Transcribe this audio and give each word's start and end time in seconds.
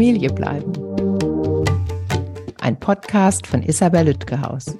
Familie 0.00 0.30
bleiben. 0.30 0.72
Ein 2.62 2.80
Podcast 2.80 3.46
von 3.46 3.62
Isabel 3.62 4.06
Lütgehaus. 4.06 4.78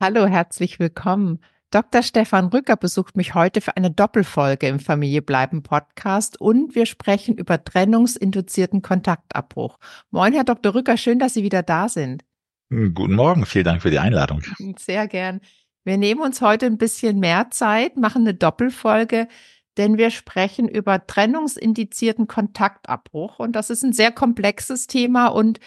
Hallo, 0.00 0.24
herzlich 0.26 0.80
willkommen. 0.80 1.40
Dr. 1.70 2.02
Stefan 2.02 2.46
Rücker 2.46 2.76
besucht 2.78 3.18
mich 3.18 3.34
heute 3.34 3.60
für 3.60 3.76
eine 3.76 3.90
Doppelfolge 3.90 4.66
im 4.66 4.80
Familie 4.80 5.20
bleiben 5.20 5.62
Podcast 5.62 6.40
und 6.40 6.74
wir 6.74 6.86
sprechen 6.86 7.36
über 7.36 7.62
trennungsinduzierten 7.62 8.80
Kontaktabbruch. 8.80 9.78
Moin, 10.10 10.32
Herr 10.32 10.44
Dr. 10.44 10.74
Rücker, 10.74 10.96
schön, 10.96 11.18
dass 11.18 11.34
Sie 11.34 11.42
wieder 11.42 11.62
da 11.62 11.90
sind. 11.90 12.24
Guten 12.70 13.14
Morgen, 13.14 13.44
vielen 13.44 13.66
Dank 13.66 13.82
für 13.82 13.90
die 13.90 13.98
Einladung. 13.98 14.40
Sehr 14.78 15.06
gern. 15.06 15.42
Wir 15.84 15.98
nehmen 15.98 16.22
uns 16.22 16.40
heute 16.40 16.64
ein 16.64 16.78
bisschen 16.78 17.20
mehr 17.20 17.50
Zeit, 17.50 17.98
machen 17.98 18.22
eine 18.22 18.32
Doppelfolge, 18.32 19.28
denn 19.76 19.98
wir 19.98 20.10
sprechen 20.10 20.68
über 20.68 21.06
trennungsindizierten 21.06 22.26
Kontaktabbruch 22.26 23.38
und 23.38 23.52
das 23.52 23.70
ist 23.70 23.82
ein 23.82 23.92
sehr 23.92 24.12
komplexes 24.12 24.86
Thema 24.86 25.28
und 25.28 25.60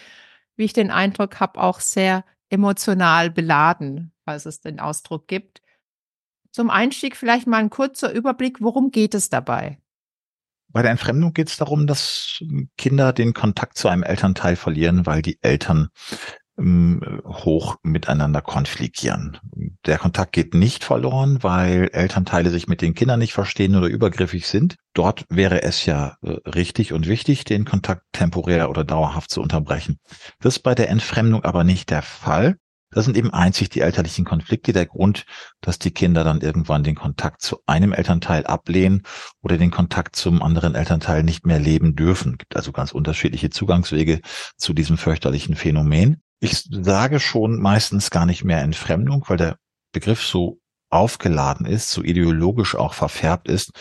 wie 0.56 0.64
ich 0.64 0.72
den 0.72 0.90
Eindruck 0.90 1.40
habe, 1.40 1.60
auch 1.60 1.80
sehr 1.80 2.24
emotional 2.50 3.30
beladen, 3.30 4.12
falls 4.24 4.46
es 4.46 4.60
den 4.60 4.80
Ausdruck 4.80 5.28
gibt. 5.28 5.62
Zum 6.50 6.70
Einstieg 6.70 7.16
vielleicht 7.16 7.46
mal 7.46 7.58
ein 7.58 7.70
kurzer 7.70 8.12
Überblick, 8.12 8.60
worum 8.60 8.90
geht 8.90 9.14
es 9.14 9.28
dabei? 9.28 9.78
Bei 10.70 10.82
der 10.82 10.90
Entfremdung 10.90 11.32
geht 11.32 11.48
es 11.48 11.56
darum, 11.56 11.86
dass 11.86 12.42
Kinder 12.76 13.12
den 13.12 13.32
Kontakt 13.32 13.78
zu 13.78 13.88
einem 13.88 14.02
Elternteil 14.02 14.56
verlieren, 14.56 15.06
weil 15.06 15.22
die 15.22 15.38
Eltern 15.42 15.88
ähm, 16.58 17.22
hoch 17.24 17.76
miteinander 17.82 18.42
konfligieren. 18.42 19.38
Der 19.88 19.96
Kontakt 19.96 20.32
geht 20.32 20.52
nicht 20.52 20.84
verloren, 20.84 21.42
weil 21.42 21.88
Elternteile 21.94 22.50
sich 22.50 22.68
mit 22.68 22.82
den 22.82 22.94
Kindern 22.94 23.20
nicht 23.20 23.32
verstehen 23.32 23.74
oder 23.74 23.86
übergriffig 23.86 24.46
sind. 24.46 24.76
Dort 24.92 25.24
wäre 25.30 25.62
es 25.62 25.86
ja 25.86 26.18
äh, 26.20 26.32
richtig 26.46 26.92
und 26.92 27.08
wichtig, 27.08 27.44
den 27.44 27.64
Kontakt 27.64 28.02
temporär 28.12 28.68
oder 28.68 28.84
dauerhaft 28.84 29.30
zu 29.30 29.40
unterbrechen. 29.40 29.98
Das 30.40 30.56
ist 30.56 30.62
bei 30.62 30.74
der 30.74 30.90
Entfremdung 30.90 31.42
aber 31.42 31.64
nicht 31.64 31.88
der 31.88 32.02
Fall. 32.02 32.56
Das 32.90 33.06
sind 33.06 33.16
eben 33.16 33.32
einzig 33.32 33.70
die 33.70 33.80
elterlichen 33.80 34.26
Konflikte 34.26 34.74
der 34.74 34.84
Grund, 34.84 35.24
dass 35.62 35.78
die 35.78 35.90
Kinder 35.90 36.22
dann 36.22 36.42
irgendwann 36.42 36.84
den 36.84 36.94
Kontakt 36.94 37.40
zu 37.40 37.56
einem 37.64 37.94
Elternteil 37.94 38.44
ablehnen 38.44 39.04
oder 39.42 39.56
den 39.56 39.70
Kontakt 39.70 40.16
zum 40.16 40.42
anderen 40.42 40.74
Elternteil 40.74 41.22
nicht 41.22 41.46
mehr 41.46 41.60
leben 41.60 41.96
dürfen. 41.96 42.32
Es 42.32 42.38
gibt 42.38 42.56
also 42.56 42.72
ganz 42.72 42.92
unterschiedliche 42.92 43.48
Zugangswege 43.48 44.20
zu 44.58 44.74
diesem 44.74 44.98
fürchterlichen 44.98 45.56
Phänomen. 45.56 46.20
Ich 46.40 46.62
sage 46.70 47.20
schon 47.20 47.58
meistens 47.58 48.10
gar 48.10 48.26
nicht 48.26 48.44
mehr 48.44 48.60
Entfremdung, 48.60 49.24
weil 49.28 49.38
der 49.38 49.56
Begriff 49.92 50.22
so 50.22 50.60
aufgeladen 50.90 51.66
ist, 51.66 51.90
so 51.90 52.02
ideologisch 52.02 52.74
auch 52.74 52.94
verfärbt 52.94 53.48
ist, 53.48 53.72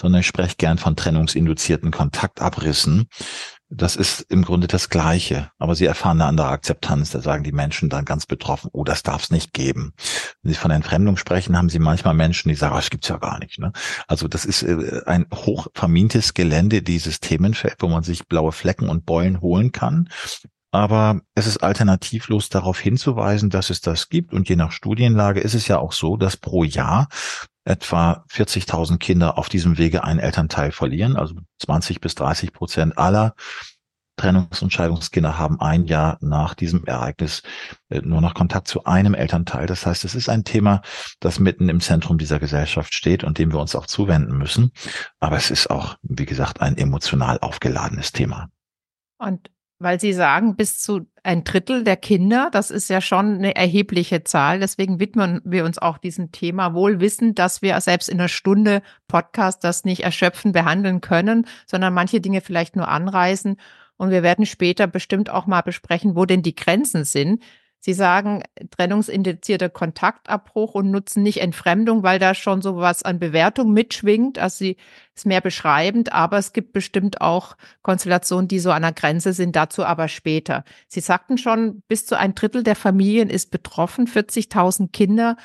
sondern 0.00 0.20
ich 0.20 0.26
spreche 0.26 0.56
gern 0.56 0.78
von 0.78 0.96
trennungsinduzierten 0.96 1.90
Kontaktabrissen. 1.90 3.08
Das 3.68 3.96
ist 3.96 4.20
im 4.28 4.44
Grunde 4.44 4.68
das 4.68 4.90
Gleiche, 4.90 5.50
aber 5.58 5.74
sie 5.74 5.86
erfahren 5.86 6.20
eine 6.20 6.28
andere 6.28 6.48
Akzeptanz. 6.48 7.10
Da 7.10 7.20
sagen 7.20 7.42
die 7.42 7.52
Menschen 7.52 7.88
dann 7.88 8.04
ganz 8.04 8.24
betroffen, 8.24 8.70
oh, 8.72 8.84
das 8.84 9.02
darf 9.02 9.24
es 9.24 9.30
nicht 9.30 9.52
geben. 9.52 9.92
Wenn 10.42 10.52
sie 10.52 10.58
von 10.58 10.70
Entfremdung 10.70 11.16
sprechen, 11.16 11.56
haben 11.56 11.68
sie 11.68 11.80
manchmal 11.80 12.14
Menschen, 12.14 12.48
die 12.48 12.54
sagen, 12.54 12.74
oh, 12.74 12.76
das 12.76 12.90
gibt's 12.90 13.08
ja 13.08 13.16
gar 13.16 13.40
nicht. 13.40 13.58
Ne? 13.58 13.72
Also 14.06 14.28
das 14.28 14.44
ist 14.44 14.62
äh, 14.62 15.02
ein 15.06 15.26
hochvermintes 15.34 16.34
Gelände, 16.34 16.80
dieses 16.82 17.18
Themenfeld, 17.18 17.76
wo 17.80 17.88
man 17.88 18.04
sich 18.04 18.28
blaue 18.28 18.52
Flecken 18.52 18.88
und 18.88 19.04
Beulen 19.04 19.40
holen 19.40 19.72
kann. 19.72 20.10
Aber 20.76 21.22
es 21.34 21.46
ist 21.46 21.62
alternativlos 21.62 22.50
darauf 22.50 22.78
hinzuweisen, 22.78 23.48
dass 23.48 23.70
es 23.70 23.80
das 23.80 24.10
gibt. 24.10 24.34
Und 24.34 24.46
je 24.50 24.56
nach 24.56 24.72
Studienlage 24.72 25.40
ist 25.40 25.54
es 25.54 25.68
ja 25.68 25.78
auch 25.78 25.92
so, 25.92 26.18
dass 26.18 26.36
pro 26.36 26.64
Jahr 26.64 27.08
etwa 27.64 28.26
40.000 28.30 28.98
Kinder 28.98 29.38
auf 29.38 29.48
diesem 29.48 29.78
Wege 29.78 30.04
einen 30.04 30.20
Elternteil 30.20 30.72
verlieren. 30.72 31.16
Also 31.16 31.36
20 31.60 32.02
bis 32.02 32.14
30 32.16 32.52
Prozent 32.52 32.98
aller 32.98 33.34
Trennungs- 34.18 34.62
und 34.62 34.70
Scheidungskinder 34.70 35.38
haben 35.38 35.62
ein 35.62 35.86
Jahr 35.86 36.18
nach 36.20 36.52
diesem 36.52 36.84
Ereignis 36.84 37.42
äh, 37.88 38.02
nur 38.02 38.20
noch 38.20 38.34
Kontakt 38.34 38.68
zu 38.68 38.84
einem 38.84 39.14
Elternteil. 39.14 39.66
Das 39.66 39.86
heißt, 39.86 40.04
es 40.04 40.14
ist 40.14 40.28
ein 40.28 40.44
Thema, 40.44 40.82
das 41.20 41.38
mitten 41.38 41.70
im 41.70 41.80
Zentrum 41.80 42.18
dieser 42.18 42.38
Gesellschaft 42.38 42.92
steht 42.92 43.24
und 43.24 43.38
dem 43.38 43.50
wir 43.50 43.60
uns 43.60 43.74
auch 43.74 43.86
zuwenden 43.86 44.36
müssen. 44.36 44.72
Aber 45.20 45.38
es 45.38 45.50
ist 45.50 45.70
auch, 45.70 45.96
wie 46.02 46.26
gesagt, 46.26 46.60
ein 46.60 46.76
emotional 46.76 47.38
aufgeladenes 47.40 48.12
Thema. 48.12 48.50
Und 49.16 49.48
weil 49.78 50.00
Sie 50.00 50.12
sagen, 50.12 50.56
bis 50.56 50.78
zu 50.78 51.06
ein 51.22 51.44
Drittel 51.44 51.84
der 51.84 51.96
Kinder, 51.96 52.48
das 52.52 52.70
ist 52.70 52.88
ja 52.88 53.00
schon 53.00 53.36
eine 53.36 53.56
erhebliche 53.56 54.24
Zahl. 54.24 54.60
Deswegen 54.60 55.00
widmen 55.00 55.40
wir 55.44 55.64
uns 55.64 55.78
auch 55.78 55.98
diesem 55.98 56.32
Thema, 56.32 56.72
wohl 56.72 57.00
wissend, 57.00 57.38
dass 57.38 57.62
wir 57.62 57.78
selbst 57.80 58.08
in 58.08 58.18
einer 58.18 58.28
Stunde 58.28 58.80
Podcast 59.08 59.64
das 59.64 59.84
nicht 59.84 60.04
erschöpfen 60.04 60.52
behandeln 60.52 61.00
können, 61.00 61.46
sondern 61.66 61.92
manche 61.92 62.20
Dinge 62.20 62.40
vielleicht 62.40 62.76
nur 62.76 62.88
anreißen. 62.88 63.56
Und 63.98 64.10
wir 64.10 64.22
werden 64.22 64.46
später 64.46 64.86
bestimmt 64.86 65.30
auch 65.30 65.46
mal 65.46 65.62
besprechen, 65.62 66.16
wo 66.16 66.24
denn 66.24 66.42
die 66.42 66.54
Grenzen 66.54 67.04
sind. 67.04 67.42
Sie 67.80 67.94
sagen 67.94 68.42
trennungsindizierter 68.70 69.68
Kontaktabbruch 69.68 70.74
und 70.74 70.90
nutzen 70.90 71.22
nicht 71.22 71.40
Entfremdung, 71.40 72.02
weil 72.02 72.18
da 72.18 72.34
schon 72.34 72.60
so 72.60 72.76
was 72.78 73.04
an 73.04 73.20
Bewertung 73.20 73.72
mitschwingt. 73.72 74.38
Also 74.38 74.58
sie 74.58 74.76
ist 75.14 75.26
mehr 75.26 75.40
beschreibend, 75.40 76.12
aber 76.12 76.38
es 76.38 76.52
gibt 76.52 76.72
bestimmt 76.72 77.20
auch 77.20 77.56
Konstellationen, 77.82 78.48
die 78.48 78.58
so 78.58 78.72
an 78.72 78.82
der 78.82 78.92
Grenze 78.92 79.32
sind, 79.32 79.54
dazu 79.54 79.84
aber 79.84 80.08
später. 80.08 80.64
Sie 80.88 81.00
sagten 81.00 81.38
schon, 81.38 81.82
bis 81.86 82.06
zu 82.06 82.18
ein 82.18 82.34
Drittel 82.34 82.64
der 82.64 82.76
Familien 82.76 83.30
ist 83.30 83.50
betroffen, 83.52 84.08
40.000 84.08 84.90
Kinder. 84.90 85.36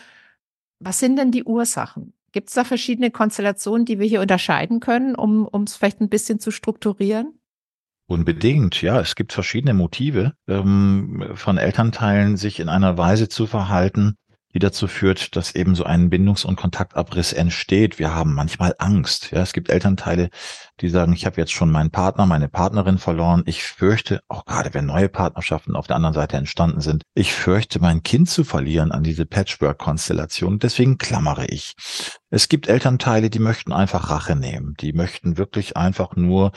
Was 0.80 1.00
sind 1.00 1.18
denn 1.18 1.31
die 1.31 1.44
Ursachen? 1.44 2.13
Gibt 2.31 2.48
es 2.48 2.56
da 2.56 2.63
verschiedene 2.63 3.12
Konstellationen, 3.12 3.86
die 3.86 4.00
wir 4.00 4.08
hier 4.08 4.22
unterscheiden 4.22 4.80
können, 4.80 5.16
um 5.16 5.63
es 5.66 5.75
vielleicht 5.75 6.02
ein 6.02 6.09
bisschen 6.09 6.40
zu 6.40 6.50
strukturieren? 6.50 7.41
Unbedingt, 8.11 8.81
ja. 8.81 8.99
Es 8.99 9.16
gibt 9.16 9.31
verschiedene 9.31 9.73
Motive 9.73 10.33
ähm, 10.45 11.31
von 11.35 11.57
Elternteilen, 11.57 12.35
sich 12.35 12.59
in 12.59 12.67
einer 12.67 12.97
Weise 12.97 13.29
zu 13.29 13.47
verhalten, 13.47 14.17
die 14.53 14.59
dazu 14.59 14.88
führt, 14.88 15.35
dass 15.35 15.56
eben 15.56 15.75
so 15.75 15.84
ein 15.84 16.09
Bindungs- 16.09 16.45
und 16.45 16.56
Kontaktabriss 16.56 17.34
entsteht. 17.34 18.00
Wir 18.00 18.13
haben 18.13 18.34
manchmal 18.34 18.75
Angst. 18.78 19.31
Ja, 19.31 19.41
es 19.41 19.53
gibt 19.53 19.69
Elternteile, 19.69 20.29
die 20.81 20.89
sagen, 20.89 21.13
ich 21.13 21.25
habe 21.25 21.39
jetzt 21.39 21.51
schon 21.51 21.72
meinen 21.72 21.91
Partner, 21.91 22.25
meine 22.25 22.50
Partnerin 22.50 22.97
verloren. 22.97 23.44
Ich 23.45 23.63
fürchte, 23.63 24.22
auch 24.28 24.45
gerade 24.45 24.73
wenn 24.73 24.85
neue 24.85 25.09
Partnerschaften 25.09 25.75
auf 25.75 25.88
der 25.88 25.95
anderen 25.95 26.16
Seite 26.16 26.38
entstanden 26.38 26.81
sind, 26.81 27.03
ich 27.13 27.34
fürchte, 27.34 27.79
mein 27.79 28.03
Kind 28.03 28.29
zu 28.29 28.44
verlieren 28.44 28.91
an 28.91 29.03
diese 29.03 29.25
Patchwork-Konstellation. 29.25 30.59
Deswegen 30.59 30.97
klammere 30.97 31.45
ich. 31.45 31.73
Es 32.29 32.50
gibt 32.50 32.68
Elternteile, 32.68 33.29
die 33.29 33.39
möchten 33.39 33.72
einfach 33.72 34.09
Rache 34.09 34.35
nehmen. 34.35 34.75
Die 34.79 34.94
möchten 34.94 35.38
wirklich 35.38 35.78
einfach 35.78 36.16
nur 36.16 36.51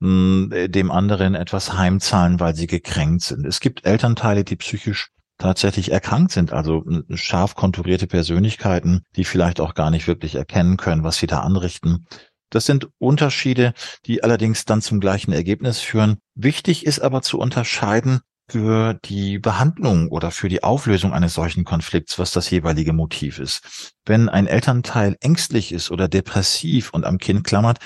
mh, 0.00 0.54
hm, 0.54 0.72
dem 0.72 0.90
anderen 0.90 1.34
etwas 1.34 1.74
heimzahlen, 1.74 2.40
weil 2.40 2.54
sie 2.54 2.66
gekränkt 2.66 3.22
sind. 3.22 3.46
Es 3.46 3.60
gibt 3.60 3.86
Elternteile, 3.86 4.44
die 4.44 4.56
psychisch 4.56 5.10
tatsächlich 5.38 5.92
erkrankt 5.92 6.32
sind, 6.32 6.52
also 6.52 6.84
scharf 7.14 7.54
konturierte 7.54 8.06
Persönlichkeiten, 8.06 9.02
die 9.16 9.24
vielleicht 9.24 9.60
auch 9.60 9.74
gar 9.74 9.90
nicht 9.90 10.06
wirklich 10.06 10.34
erkennen 10.34 10.76
können, 10.76 11.04
was 11.04 11.16
sie 11.16 11.26
da 11.26 11.40
anrichten. 11.40 12.06
Das 12.50 12.66
sind 12.66 12.88
Unterschiede, 12.98 13.74
die 14.06 14.24
allerdings 14.24 14.64
dann 14.64 14.82
zum 14.82 15.00
gleichen 15.00 15.32
Ergebnis 15.32 15.80
führen. 15.80 16.18
Wichtig 16.34 16.86
ist 16.86 17.00
aber 17.00 17.22
zu 17.22 17.38
unterscheiden 17.38 18.20
für 18.50 18.94
die 19.04 19.38
Behandlung 19.38 20.08
oder 20.08 20.30
für 20.30 20.48
die 20.48 20.62
Auflösung 20.62 21.12
eines 21.12 21.34
solchen 21.34 21.64
Konflikts, 21.64 22.18
was 22.18 22.32
das 22.32 22.48
jeweilige 22.50 22.94
Motiv 22.94 23.38
ist. 23.38 23.92
Wenn 24.06 24.30
ein 24.30 24.46
Elternteil 24.46 25.16
ängstlich 25.20 25.72
ist 25.72 25.90
oder 25.90 26.08
depressiv 26.08 26.90
und 26.90 27.04
am 27.04 27.18
Kind 27.18 27.44
klammert, 27.44 27.78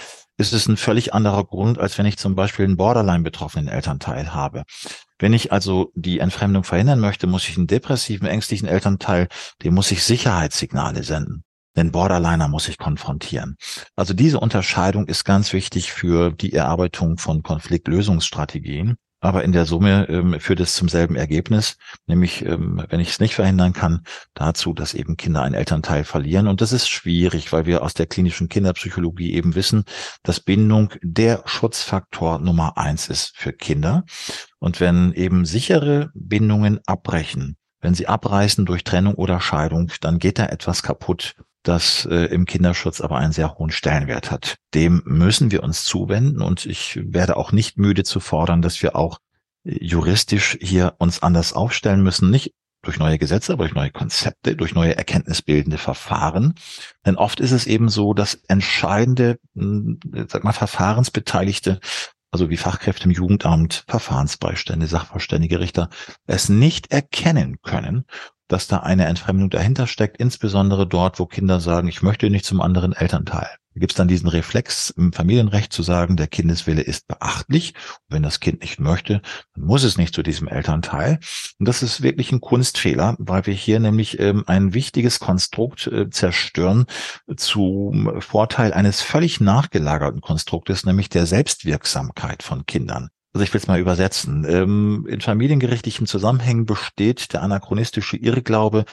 ist 0.42 0.52
es 0.52 0.66
ein 0.66 0.76
völlig 0.76 1.14
anderer 1.14 1.44
Grund, 1.44 1.78
als 1.78 1.96
wenn 1.98 2.06
ich 2.06 2.18
zum 2.18 2.34
Beispiel 2.34 2.64
einen 2.64 2.76
Borderline 2.76 3.22
betroffenen 3.22 3.68
Elternteil 3.68 4.34
habe. 4.34 4.64
Wenn 5.18 5.32
ich 5.32 5.52
also 5.52 5.92
die 5.94 6.18
Entfremdung 6.18 6.64
verhindern 6.64 6.98
möchte, 6.98 7.28
muss 7.28 7.48
ich 7.48 7.56
einen 7.56 7.68
depressiven, 7.68 8.26
ängstlichen 8.26 8.66
Elternteil, 8.66 9.28
dem 9.62 9.74
muss 9.74 9.92
ich 9.92 10.02
Sicherheitssignale 10.02 11.04
senden. 11.04 11.44
Den 11.76 11.92
Borderliner 11.92 12.48
muss 12.48 12.68
ich 12.68 12.76
konfrontieren. 12.76 13.56
Also 13.94 14.14
diese 14.14 14.40
Unterscheidung 14.40 15.06
ist 15.06 15.24
ganz 15.24 15.52
wichtig 15.52 15.92
für 15.92 16.32
die 16.32 16.52
Erarbeitung 16.52 17.18
von 17.18 17.44
Konfliktlösungsstrategien. 17.44 18.96
Aber 19.22 19.44
in 19.44 19.52
der 19.52 19.66
Summe 19.66 20.08
ähm, 20.08 20.40
führt 20.40 20.58
es 20.58 20.74
zum 20.74 20.88
selben 20.88 21.14
Ergebnis, 21.14 21.76
nämlich, 22.06 22.44
ähm, 22.44 22.84
wenn 22.88 22.98
ich 22.98 23.10
es 23.10 23.20
nicht 23.20 23.36
verhindern 23.36 23.72
kann, 23.72 24.02
dazu, 24.34 24.74
dass 24.74 24.94
eben 24.94 25.16
Kinder 25.16 25.42
einen 25.42 25.54
Elternteil 25.54 26.02
verlieren. 26.02 26.48
Und 26.48 26.60
das 26.60 26.72
ist 26.72 26.88
schwierig, 26.88 27.52
weil 27.52 27.64
wir 27.64 27.84
aus 27.84 27.94
der 27.94 28.06
klinischen 28.06 28.48
Kinderpsychologie 28.48 29.32
eben 29.32 29.54
wissen, 29.54 29.84
dass 30.24 30.40
Bindung 30.40 30.92
der 31.02 31.42
Schutzfaktor 31.46 32.40
Nummer 32.40 32.76
eins 32.76 33.08
ist 33.08 33.36
für 33.36 33.52
Kinder. 33.52 34.04
Und 34.58 34.80
wenn 34.80 35.12
eben 35.12 35.44
sichere 35.44 36.10
Bindungen 36.14 36.80
abbrechen, 36.86 37.56
wenn 37.80 37.94
sie 37.94 38.08
abreißen 38.08 38.66
durch 38.66 38.82
Trennung 38.82 39.14
oder 39.14 39.40
Scheidung, 39.40 39.92
dann 40.00 40.18
geht 40.18 40.40
da 40.40 40.46
etwas 40.46 40.82
kaputt 40.82 41.36
das 41.62 42.06
äh, 42.06 42.26
im 42.26 42.44
Kinderschutz 42.44 43.00
aber 43.00 43.18
einen 43.18 43.32
sehr 43.32 43.54
hohen 43.54 43.70
Stellenwert 43.70 44.30
hat. 44.30 44.56
Dem 44.74 45.02
müssen 45.04 45.50
wir 45.50 45.62
uns 45.62 45.84
zuwenden 45.84 46.42
und 46.42 46.66
ich 46.66 46.98
werde 47.02 47.36
auch 47.36 47.52
nicht 47.52 47.78
müde 47.78 48.04
zu 48.04 48.20
fordern, 48.20 48.62
dass 48.62 48.82
wir 48.82 48.96
auch 48.96 49.18
äh, 49.64 49.84
juristisch 49.84 50.58
hier 50.60 50.94
uns 50.98 51.22
anders 51.22 51.52
aufstellen 51.52 52.02
müssen, 52.02 52.30
nicht 52.30 52.52
durch 52.82 52.98
neue 52.98 53.18
Gesetze, 53.18 53.52
aber 53.52 53.64
durch 53.64 53.76
neue 53.76 53.92
Konzepte, 53.92 54.56
durch 54.56 54.74
neue 54.74 54.96
erkenntnisbildende 54.96 55.78
Verfahren. 55.78 56.54
Denn 57.06 57.16
oft 57.16 57.38
ist 57.38 57.52
es 57.52 57.66
eben 57.66 57.88
so, 57.88 58.12
dass 58.12 58.34
entscheidende, 58.48 59.38
hm, 59.54 60.00
sag 60.28 60.42
mal, 60.42 60.52
Verfahrensbeteiligte 60.52 61.80
also 62.32 62.48
wie 62.48 62.56
Fachkräfte 62.56 63.04
im 63.04 63.10
Jugendamt, 63.10 63.84
Verfahrensbeistände, 63.86 64.86
Sachverständige, 64.86 65.60
Richter, 65.60 65.90
es 66.26 66.48
nicht 66.48 66.90
erkennen 66.90 67.60
können, 67.60 68.06
dass 68.52 68.68
da 68.68 68.78
eine 68.78 69.06
Entfremdung 69.06 69.50
dahinter 69.50 69.86
steckt, 69.86 70.18
insbesondere 70.18 70.86
dort, 70.86 71.18
wo 71.18 71.26
Kinder 71.26 71.60
sagen, 71.60 71.88
ich 71.88 72.02
möchte 72.02 72.30
nicht 72.30 72.44
zum 72.44 72.60
anderen 72.60 72.92
Elternteil. 72.92 73.48
Da 73.74 73.80
gibt 73.80 73.92
es 73.92 73.96
dann 73.96 74.08
diesen 74.08 74.28
Reflex 74.28 74.90
im 74.90 75.14
Familienrecht 75.14 75.72
zu 75.72 75.82
sagen, 75.82 76.18
der 76.18 76.26
Kindeswille 76.26 76.82
ist 76.82 77.06
beachtlich. 77.08 77.72
Und 78.08 78.16
wenn 78.16 78.22
das 78.22 78.40
Kind 78.40 78.60
nicht 78.60 78.78
möchte, 78.78 79.22
dann 79.54 79.64
muss 79.64 79.82
es 79.82 79.96
nicht 79.96 80.14
zu 80.14 80.22
diesem 80.22 80.46
Elternteil. 80.46 81.18
Und 81.58 81.66
das 81.66 81.82
ist 81.82 82.02
wirklich 82.02 82.32
ein 82.32 82.42
Kunstfehler, 82.42 83.16
weil 83.18 83.46
wir 83.46 83.54
hier 83.54 83.80
nämlich 83.80 84.20
ähm, 84.20 84.44
ein 84.46 84.74
wichtiges 84.74 85.20
Konstrukt 85.20 85.86
äh, 85.86 86.10
zerstören 86.10 86.84
zum 87.34 88.20
Vorteil 88.20 88.74
eines 88.74 89.00
völlig 89.00 89.40
nachgelagerten 89.40 90.20
Konstruktes, 90.20 90.84
nämlich 90.84 91.08
der 91.08 91.24
Selbstwirksamkeit 91.24 92.42
von 92.42 92.66
Kindern. 92.66 93.08
Also 93.32 93.44
ich 93.44 93.52
will 93.54 93.60
es 93.60 93.66
mal 93.66 93.80
übersetzen. 93.80 94.44
Ähm, 94.48 95.06
in 95.08 95.20
familiengerichtlichen 95.20 96.06
Zusammenhängen 96.06 96.66
besteht 96.66 97.32
der 97.32 97.42
anachronistische 97.42 98.16
Irrglaube, 98.16 98.84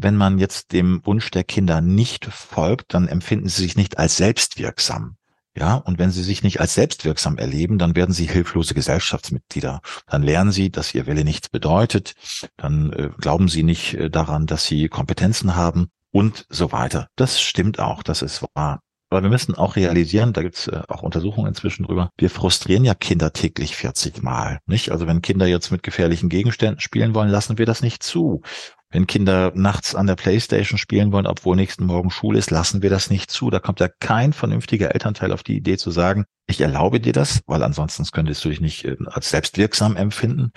wenn 0.00 0.16
man 0.16 0.38
jetzt 0.38 0.72
dem 0.72 1.04
Wunsch 1.04 1.30
der 1.32 1.42
Kinder 1.42 1.80
nicht 1.80 2.26
folgt, 2.26 2.94
dann 2.94 3.08
empfinden 3.08 3.48
sie 3.48 3.62
sich 3.62 3.76
nicht 3.76 3.98
als 3.98 4.16
selbstwirksam. 4.16 5.16
Ja, 5.56 5.74
und 5.74 5.98
wenn 5.98 6.12
sie 6.12 6.22
sich 6.22 6.44
nicht 6.44 6.60
als 6.60 6.74
selbstwirksam 6.74 7.36
erleben, 7.36 7.78
dann 7.78 7.96
werden 7.96 8.12
sie 8.14 8.26
hilflose 8.26 8.74
Gesellschaftsmitglieder. 8.74 9.80
Dann 10.06 10.22
lernen 10.22 10.52
sie, 10.52 10.70
dass 10.70 10.94
ihr 10.94 11.06
Wille 11.08 11.24
nichts 11.24 11.48
bedeutet. 11.48 12.14
Dann 12.56 12.92
äh, 12.92 13.10
glauben 13.18 13.48
sie 13.48 13.64
nicht 13.64 13.94
äh, 13.94 14.08
daran, 14.08 14.46
dass 14.46 14.66
sie 14.66 14.88
Kompetenzen 14.88 15.56
haben 15.56 15.88
und 16.12 16.46
so 16.48 16.70
weiter. 16.70 17.08
Das 17.16 17.40
stimmt 17.40 17.80
auch, 17.80 18.04
das 18.04 18.22
ist 18.22 18.44
wahr. 18.54 18.82
Aber 19.10 19.22
wir 19.22 19.30
müssen 19.30 19.54
auch 19.54 19.76
realisieren, 19.76 20.32
da 20.32 20.42
gibt 20.42 20.56
es 20.56 20.68
äh, 20.68 20.82
auch 20.88 21.02
Untersuchungen 21.02 21.48
inzwischen 21.48 21.84
drüber, 21.84 22.10
wir 22.18 22.30
frustrieren 22.30 22.84
ja 22.84 22.94
Kinder 22.94 23.32
täglich 23.32 23.76
40 23.76 24.22
Mal. 24.22 24.60
Nicht? 24.66 24.90
Also 24.90 25.06
wenn 25.06 25.22
Kinder 25.22 25.46
jetzt 25.46 25.70
mit 25.70 25.82
gefährlichen 25.82 26.28
Gegenständen 26.28 26.80
spielen 26.80 27.14
wollen, 27.14 27.30
lassen 27.30 27.58
wir 27.58 27.66
das 27.66 27.82
nicht 27.82 28.02
zu. 28.02 28.42
Wenn 28.90 29.06
Kinder 29.06 29.52
nachts 29.54 29.94
an 29.94 30.06
der 30.06 30.14
Playstation 30.14 30.78
spielen 30.78 31.12
wollen, 31.12 31.26
obwohl 31.26 31.56
nächsten 31.56 31.84
Morgen 31.84 32.10
Schule 32.10 32.38
ist, 32.38 32.50
lassen 32.50 32.80
wir 32.80 32.88
das 32.88 33.10
nicht 33.10 33.30
zu. 33.30 33.50
Da 33.50 33.58
kommt 33.58 33.80
ja 33.80 33.88
kein 34.00 34.32
vernünftiger 34.32 34.94
Elternteil 34.94 35.32
auf 35.32 35.42
die 35.42 35.56
Idee 35.56 35.76
zu 35.76 35.90
sagen, 35.90 36.24
ich 36.46 36.62
erlaube 36.62 36.98
dir 36.98 37.12
das, 37.12 37.40
weil 37.46 37.62
ansonsten 37.62 38.04
könntest 38.10 38.42
du 38.44 38.48
dich 38.48 38.60
nicht 38.60 38.84
äh, 38.86 38.96
als 39.06 39.30
selbstwirksam 39.30 39.96
empfinden. 39.96 40.52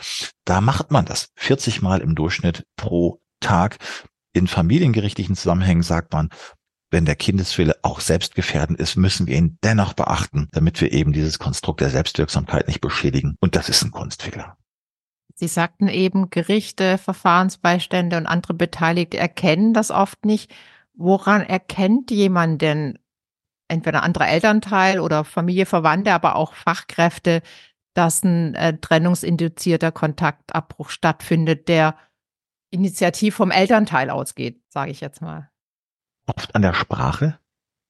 Da 0.46 0.62
macht 0.62 0.92
man 0.92 1.06
das 1.06 1.30
40 1.36 1.82
Mal 1.82 2.00
im 2.00 2.16
Durchschnitt 2.16 2.64
pro 2.78 3.20
Tag. 3.42 3.78
In 4.34 4.48
familiengerichtlichen 4.48 5.36
Zusammenhängen 5.36 5.84
sagt 5.84 6.14
man, 6.14 6.30
wenn 6.92 7.06
der 7.06 7.16
Kindeswille 7.16 7.76
auch 7.82 8.02
selbstgefährdend 8.02 8.80
ist, 8.80 8.98
müssen 8.98 9.28
wir 9.28 9.38
ihn 9.38 9.58
dennoch 9.64 9.94
beachten, 9.94 10.50
damit 10.52 10.82
wir 10.82 10.92
eben 10.92 11.14
dieses 11.14 11.40
Konstrukt 11.40 11.82
der 11.82 11.90
Selbstwirksamkeit 11.90 12.68
nicht 12.68 12.82
beschädigen. 12.82 13.36
Und 13.40 13.56
das 13.56 13.70
ist 13.70 13.84
ein 13.84 13.92
Kunstfehler. 13.92 14.58
Sie 15.36 15.48
sagten 15.48 15.88
eben, 15.88 16.30
Gerichte, 16.30 16.98
Verfahrensbeistände 16.98 18.18
und 18.18 18.28
andere 18.28 18.54
Beteiligte 18.54 19.18
erkennen 19.18 19.74
das 19.74 19.90
oft 19.90 20.26
nicht. 20.26 20.54
Woran 20.94 21.42
erkennt 21.42 22.12
jemand 22.12 22.62
denn, 22.62 23.00
entweder 23.68 24.04
anderer 24.04 24.28
Elternteil 24.28 25.00
oder 25.00 25.24
Familie, 25.24 25.66
Verwandte, 25.66 26.12
aber 26.14 26.36
auch 26.36 26.54
Fachkräfte, 26.54 27.42
dass 27.94 28.24
ein 28.24 28.54
äh, 28.56 28.78
trennungsinduzierter 28.78 29.92
Kontaktabbruch 29.92 30.90
stattfindet, 30.90 31.68
der 31.68 31.96
initiativ 32.70 33.36
vom 33.36 33.52
Elternteil 33.52 34.10
ausgeht, 34.10 34.62
sage 34.70 34.92
ich 34.92 35.02
jetzt 35.02 35.22
mal? 35.22 35.51
Oft 36.36 36.56
an 36.56 36.62
der 36.62 36.74
Sprache 36.74 37.40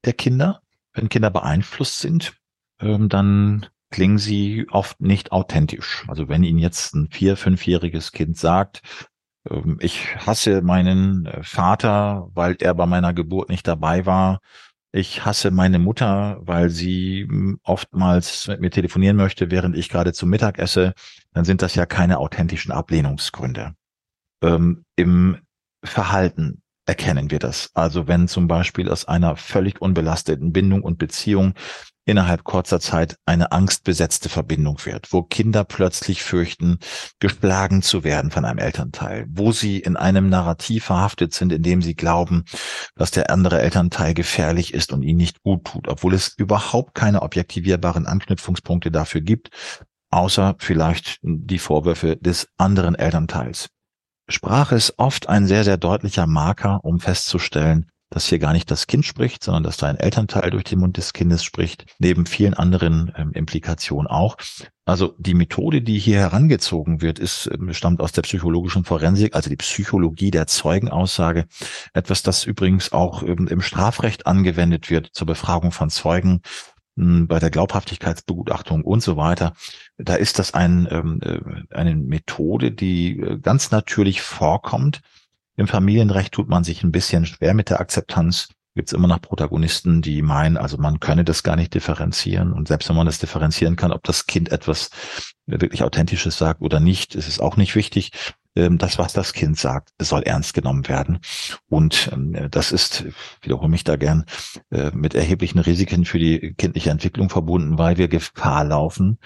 der 0.05 0.13
Kinder. 0.13 0.61
Wenn 0.93 1.09
Kinder 1.09 1.29
beeinflusst 1.29 1.99
sind, 1.99 2.33
ähm, 2.79 3.09
dann 3.09 3.67
klingen 3.91 4.17
sie 4.17 4.67
oft 4.71 4.99
nicht 5.01 5.31
authentisch. 5.31 6.05
Also 6.07 6.27
wenn 6.29 6.43
Ihnen 6.43 6.59
jetzt 6.59 6.95
ein 6.95 7.09
vier-, 7.11 7.37
fünfjähriges 7.37 8.11
Kind 8.11 8.37
sagt, 8.37 8.81
ähm, 9.49 9.77
ich 9.81 10.15
hasse 10.15 10.61
meinen 10.61 11.25
äh, 11.25 11.43
Vater, 11.43 12.29
weil 12.33 12.55
er 12.59 12.73
bei 12.73 12.85
meiner 12.85 13.13
Geburt 13.13 13.49
nicht 13.49 13.67
dabei 13.67 14.05
war. 14.05 14.39
Ich 14.93 15.23
hasse 15.23 15.51
meine 15.51 15.79
Mutter, 15.79 16.39
weil 16.41 16.69
sie 16.69 17.25
hm, 17.29 17.59
oftmals 17.63 18.47
mit 18.47 18.61
mir 18.61 18.71
telefonieren 18.71 19.17
möchte, 19.17 19.51
während 19.51 19.77
ich 19.77 19.89
gerade 19.89 20.13
zum 20.13 20.29
Mittag 20.29 20.59
esse. 20.59 20.93
Dann 21.33 21.45
sind 21.45 21.61
das 21.61 21.75
ja 21.75 21.85
keine 21.85 22.17
authentischen 22.19 22.71
Ablehnungsgründe. 22.71 23.75
Ähm, 24.43 24.83
Im 24.95 25.37
Verhalten 25.83 26.60
erkennen 26.85 27.31
wir 27.31 27.39
das. 27.39 27.69
Also 27.73 28.07
wenn 28.07 28.27
zum 28.27 28.47
Beispiel 28.47 28.89
aus 28.89 29.07
einer 29.07 29.35
völlig 29.35 29.81
unbelasteten 29.81 30.51
Bindung 30.51 30.83
und 30.83 30.97
Beziehung 30.97 31.53
innerhalb 32.05 32.43
kurzer 32.43 32.79
Zeit 32.79 33.15
eine 33.25 33.51
angstbesetzte 33.51 34.27
Verbindung 34.27 34.83
wird, 34.85 35.13
wo 35.13 35.21
Kinder 35.21 35.63
plötzlich 35.63 36.23
fürchten, 36.23 36.79
geschlagen 37.19 37.81
zu 37.81 38.03
werden 38.03 38.31
von 38.31 38.43
einem 38.43 38.57
Elternteil, 38.57 39.27
wo 39.29 39.51
sie 39.51 39.79
in 39.79 39.95
einem 39.95 40.27
Narrativ 40.27 40.85
verhaftet 40.85 41.33
sind, 41.33 41.53
in 41.53 41.61
dem 41.61 41.81
sie 41.81 41.95
glauben, 41.95 42.43
dass 42.95 43.11
der 43.11 43.29
andere 43.29 43.61
Elternteil 43.61 44.13
gefährlich 44.13 44.73
ist 44.73 44.91
und 44.91 45.03
ihnen 45.03 45.17
nicht 45.17 45.43
gut 45.43 45.65
tut, 45.65 45.87
obwohl 45.87 46.13
es 46.13 46.33
überhaupt 46.35 46.95
keine 46.95 47.21
objektivierbaren 47.21 48.07
Anknüpfungspunkte 48.07 48.91
dafür 48.91 49.21
gibt, 49.21 49.49
außer 50.09 50.55
vielleicht 50.59 51.19
die 51.21 51.59
Vorwürfe 51.59 52.17
des 52.17 52.47
anderen 52.57 52.95
Elternteils. 52.95 53.69
Sprache 54.31 54.75
ist 54.75 54.95
oft 54.97 55.29
ein 55.29 55.47
sehr, 55.47 55.63
sehr 55.63 55.77
deutlicher 55.77 56.27
Marker, 56.27 56.79
um 56.83 56.99
festzustellen, 56.99 57.87
dass 58.11 58.27
hier 58.27 58.39
gar 58.39 58.53
nicht 58.53 58.69
das 58.69 58.87
Kind 58.87 59.05
spricht, 59.05 59.43
sondern 59.43 59.63
dass 59.63 59.77
da 59.77 59.87
ein 59.87 59.97
Elternteil 59.97 60.51
durch 60.51 60.65
den 60.65 60.79
Mund 60.79 60.97
des 60.97 61.13
Kindes 61.13 61.43
spricht, 61.43 61.85
neben 61.97 62.25
vielen 62.25 62.53
anderen 62.53 63.13
ähm, 63.15 63.31
Implikationen 63.33 64.07
auch. 64.07 64.37
Also 64.85 65.15
die 65.17 65.33
Methode, 65.33 65.81
die 65.81 65.97
hier 65.97 66.19
herangezogen 66.19 67.01
wird, 67.01 67.19
ist, 67.19 67.49
ähm, 67.53 67.73
stammt 67.73 68.01
aus 68.01 68.11
der 68.11 68.23
psychologischen 68.23 68.83
Forensik, 68.83 69.33
also 69.33 69.49
die 69.49 69.55
Psychologie 69.55 70.29
der 70.29 70.45
Zeugenaussage. 70.45 71.45
Etwas, 71.93 72.21
das 72.21 72.43
übrigens 72.43 72.91
auch 72.91 73.23
ähm, 73.23 73.47
im 73.47 73.61
Strafrecht 73.61 74.27
angewendet 74.27 74.89
wird 74.89 75.09
zur 75.13 75.27
Befragung 75.27 75.71
von 75.71 75.89
Zeugen 75.89 76.41
bei 76.95 77.39
der 77.39 77.49
Glaubhaftigkeitsbegutachtung 77.49 78.83
und 78.83 79.01
so 79.01 79.17
weiter. 79.17 79.53
Da 79.97 80.15
ist 80.15 80.39
das 80.39 80.53
ein, 80.53 80.87
ähm, 80.91 81.19
äh, 81.23 81.75
eine 81.75 81.95
Methode, 81.95 82.71
die 82.71 83.19
äh, 83.19 83.39
ganz 83.39 83.71
natürlich 83.71 84.21
vorkommt, 84.21 85.01
im 85.57 85.67
Familienrecht 85.67 86.33
tut 86.33 86.49
man 86.49 86.63
sich 86.63 86.83
ein 86.83 86.91
bisschen 86.91 87.25
schwer 87.25 87.53
mit 87.53 87.69
der 87.69 87.79
Akzeptanz. 87.79 88.49
Gibt 88.73 88.89
es 88.89 88.93
immer 88.93 89.07
noch 89.07 89.21
Protagonisten, 89.21 90.01
die 90.01 90.21
meinen, 90.21 90.55
also 90.57 90.77
man 90.77 91.01
könne 91.01 91.25
das 91.25 91.43
gar 91.43 91.57
nicht 91.57 91.73
differenzieren. 91.73 92.53
Und 92.53 92.69
selbst 92.69 92.87
wenn 92.87 92.95
man 92.95 93.05
das 93.05 93.19
differenzieren 93.19 93.75
kann, 93.75 93.91
ob 93.91 94.03
das 94.03 94.27
Kind 94.27 94.49
etwas 94.49 94.89
wirklich 95.45 95.83
Authentisches 95.83 96.37
sagt 96.37 96.61
oder 96.61 96.79
nicht, 96.79 97.15
ist 97.15 97.27
es 97.27 97.39
auch 97.39 97.57
nicht 97.57 97.75
wichtig. 97.75 98.11
Ähm, 98.55 98.77
das, 98.77 98.97
was 98.97 99.13
das 99.13 99.33
Kind 99.33 99.57
sagt, 99.57 99.91
soll 100.01 100.23
ernst 100.23 100.53
genommen 100.53 100.87
werden. 100.87 101.19
Und 101.69 102.09
ähm, 102.11 102.49
das 102.51 102.71
ist, 102.71 103.05
wiederhole 103.41 103.69
mich 103.69 103.83
da 103.83 103.95
gern, 103.95 104.25
äh, 104.71 104.91
mit 104.93 105.15
erheblichen 105.15 105.59
Risiken 105.59 106.05
für 106.05 106.19
die 106.19 106.53
kindliche 106.57 106.89
Entwicklung 106.89 107.29
verbunden, 107.29 107.77
weil 107.77 107.97
wir 107.97 108.09
Gefahr 108.09 108.65
laufen, 108.65 109.19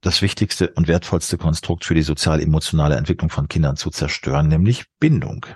das 0.00 0.20
wichtigste 0.20 0.70
und 0.70 0.88
wertvollste 0.88 1.38
Konstrukt 1.38 1.84
für 1.84 1.94
die 1.94 2.02
sozial-emotionale 2.02 2.96
Entwicklung 2.96 3.30
von 3.30 3.48
Kindern 3.48 3.76
zu 3.76 3.90
zerstören, 3.90 4.48
nämlich 4.48 4.84
Bindung. 5.00 5.46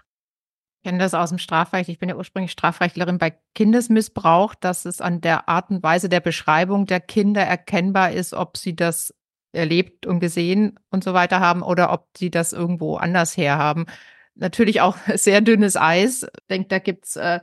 Ich 0.80 0.88
kenne 0.88 0.98
das 0.98 1.12
aus 1.12 1.30
dem 1.30 1.38
Strafrecht. 1.38 1.90
Ich 1.90 1.98
bin 1.98 2.08
ja 2.08 2.14
ursprünglich 2.14 2.52
Strafrechtlerin 2.52 3.18
bei 3.18 3.36
Kindesmissbrauch, 3.54 4.54
dass 4.54 4.84
es 4.84 5.00
an 5.00 5.20
der 5.20 5.48
Art 5.48 5.70
und 5.70 5.82
Weise 5.82 6.08
der 6.08 6.20
Beschreibung 6.20 6.86
der 6.86 7.00
Kinder 7.00 7.42
erkennbar 7.42 8.12
ist, 8.12 8.32
ob 8.32 8.56
sie 8.56 8.76
das 8.76 9.12
erlebt 9.52 10.06
und 10.06 10.20
gesehen 10.20 10.78
und 10.90 11.04
so 11.04 11.14
weiter 11.14 11.40
haben 11.40 11.62
oder 11.62 11.92
ob 11.92 12.08
sie 12.16 12.30
das 12.30 12.52
irgendwo 12.52 12.96
anders 12.96 13.36
herhaben. 13.36 13.86
Natürlich 14.34 14.80
auch 14.80 14.96
sehr 15.14 15.40
dünnes 15.40 15.76
Eis. 15.76 16.24
Ich 16.24 16.46
denke, 16.48 16.68
da 16.68 16.78
gibt's 16.78 17.16
äh, 17.16 17.40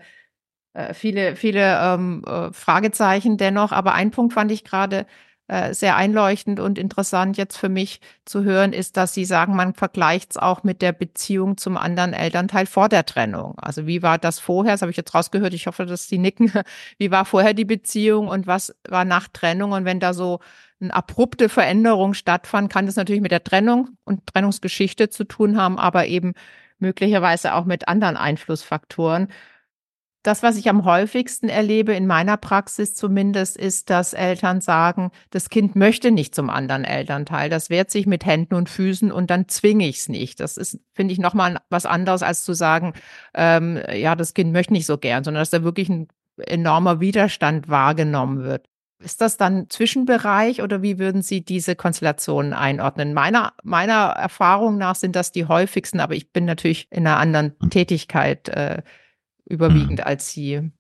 äh, 0.74 0.93
viele, 0.93 1.35
viele 1.35 1.79
ähm, 1.81 2.24
äh, 2.27 2.51
Fragezeichen 2.53 3.38
dennoch. 3.38 3.71
Aber 3.71 3.93
ein 3.93 4.12
Punkt 4.12 4.33
fand 4.33 4.51
ich 4.51 4.63
gerade 4.63 5.05
äh, 5.47 5.74
sehr 5.74 5.95
einleuchtend 5.95 6.59
und 6.59 6.79
interessant 6.79 7.38
jetzt 7.38 7.57
für 7.57 7.69
mich 7.69 8.01
zu 8.25 8.43
hören, 8.43 8.74
ist, 8.74 8.97
dass 8.97 9.13
Sie 9.13 9.25
sagen, 9.25 9.55
man 9.55 9.74
vergleicht 9.74 10.31
es 10.31 10.38
auch 10.38 10.63
mit 10.63 10.81
der 10.81 10.91
Beziehung 10.91 11.57
zum 11.57 11.77
anderen 11.77 12.13
Elternteil 12.13 12.65
vor 12.65 12.89
der 12.89 13.05
Trennung. 13.05 13.57
Also 13.59 13.85
wie 13.88 14.01
war 14.01 14.17
das 14.17 14.39
vorher? 14.39 14.74
Das 14.74 14.81
habe 14.81 14.91
ich 14.91 14.97
jetzt 14.97 15.13
rausgehört. 15.13 15.53
Ich 15.53 15.67
hoffe, 15.67 15.85
dass 15.85 16.07
Sie 16.07 16.17
nicken. 16.17 16.51
Wie 16.97 17.12
war 17.12 17.25
vorher 17.25 17.53
die 17.53 17.65
Beziehung 17.65 18.27
und 18.27 18.47
was 18.47 18.75
war 18.89 19.05
nach 19.05 19.27
Trennung? 19.27 19.71
Und 19.74 19.85
wenn 19.85 20.00
da 20.00 20.13
so 20.13 20.39
eine 20.82 20.94
abrupte 20.94 21.50
Veränderung 21.50 22.13
stattfand, 22.13 22.72
kann 22.72 22.86
das 22.86 22.96
natürlich 22.96 23.22
mit 23.22 23.32
der 23.32 23.44
Trennung 23.44 23.98
und 24.03 24.25
Trennungsgeschichte 24.27 25.10
zu 25.10 25.24
tun 25.24 25.58
haben, 25.58 25.79
aber 25.79 26.08
eben 26.08 26.34
möglicherweise 26.79 27.53
auch 27.55 27.65
mit 27.65 27.88
anderen 27.88 28.17
Einflussfaktoren. 28.17 29.29
Das, 30.25 30.41
was 30.41 30.58
ich 30.58 30.70
am 30.70 30.86
häufigsten 30.86 31.50
erlebe, 31.50 31.94
in 31.94 32.08
meiner 32.08 32.36
Praxis 32.36 32.96
zumindest, 32.96 33.58
ist, 33.58 33.91
dass 33.91 34.13
Eltern 34.13 34.60
sagen, 34.60 35.12
das 35.29 35.50
Kind 35.50 35.75
möchte 35.75 36.10
nicht 36.10 36.34
zum 36.34 36.50
anderen 36.50 36.84
Elternteil. 36.84 37.48
Das 37.48 37.70
wehrt 37.70 37.91
sich 37.91 38.08
mit 38.08 38.25
Händen 38.25 38.55
und 38.55 38.67
Füßen 38.67 39.12
und 39.12 39.29
dann 39.29 39.48
zwinge 39.48 39.88
ich 39.88 39.98
es 40.00 40.10
nicht. 40.10 40.39
Das 40.39 40.58
ist, 40.58 40.79
finde 40.94 41.13
ich, 41.13 41.20
nochmal 41.20 41.60
was 41.70 41.86
anderes, 41.86 42.24
als 42.24 42.44
zu 42.44 42.53
sagen, 42.53 42.94
ähm, 43.36 43.79
ja, 43.94 44.15
das 44.15 44.34
Kind 44.34 44.51
möchte 44.51 44.74
nicht 44.74 44.88
so 44.88 44.98
gern, 44.98 45.24
sondern 45.24 45.41
dass 45.41 45.51
da 45.51 45.63
wirklich 45.63 45.89
ein 45.89 46.08
enormer 46.38 47.00
Widerstand 47.00 47.70
wahrgenommen 47.70 48.44
wird. 48.44 48.67
Ist 48.99 49.21
das 49.21 49.37
dann 49.37 49.69
Zwischenbereich 49.69 50.61
oder 50.61 50.81
wie 50.81 50.97
würden 50.97 51.21
Sie 51.21 51.43
diese 51.43 51.75
Konstellationen 51.75 52.53
einordnen? 52.53 53.13
Meiner, 53.13 53.53
meiner 53.63 54.11
Erfahrung 54.11 54.77
nach 54.77 54.95
sind 54.95 55.15
das 55.15 55.31
die 55.31 55.45
häufigsten, 55.45 55.99
aber 55.99 56.15
ich 56.15 56.31
bin 56.31 56.45
natürlich 56.45 56.87
in 56.91 57.05
einer 57.05 57.17
anderen 57.17 57.55
hm. 57.59 57.69
Tätigkeit 57.69 58.47
äh, 58.49 58.83
überwiegend 59.45 59.99
mhm. 59.99 60.05
als 60.05 60.31
Sie. 60.31 60.71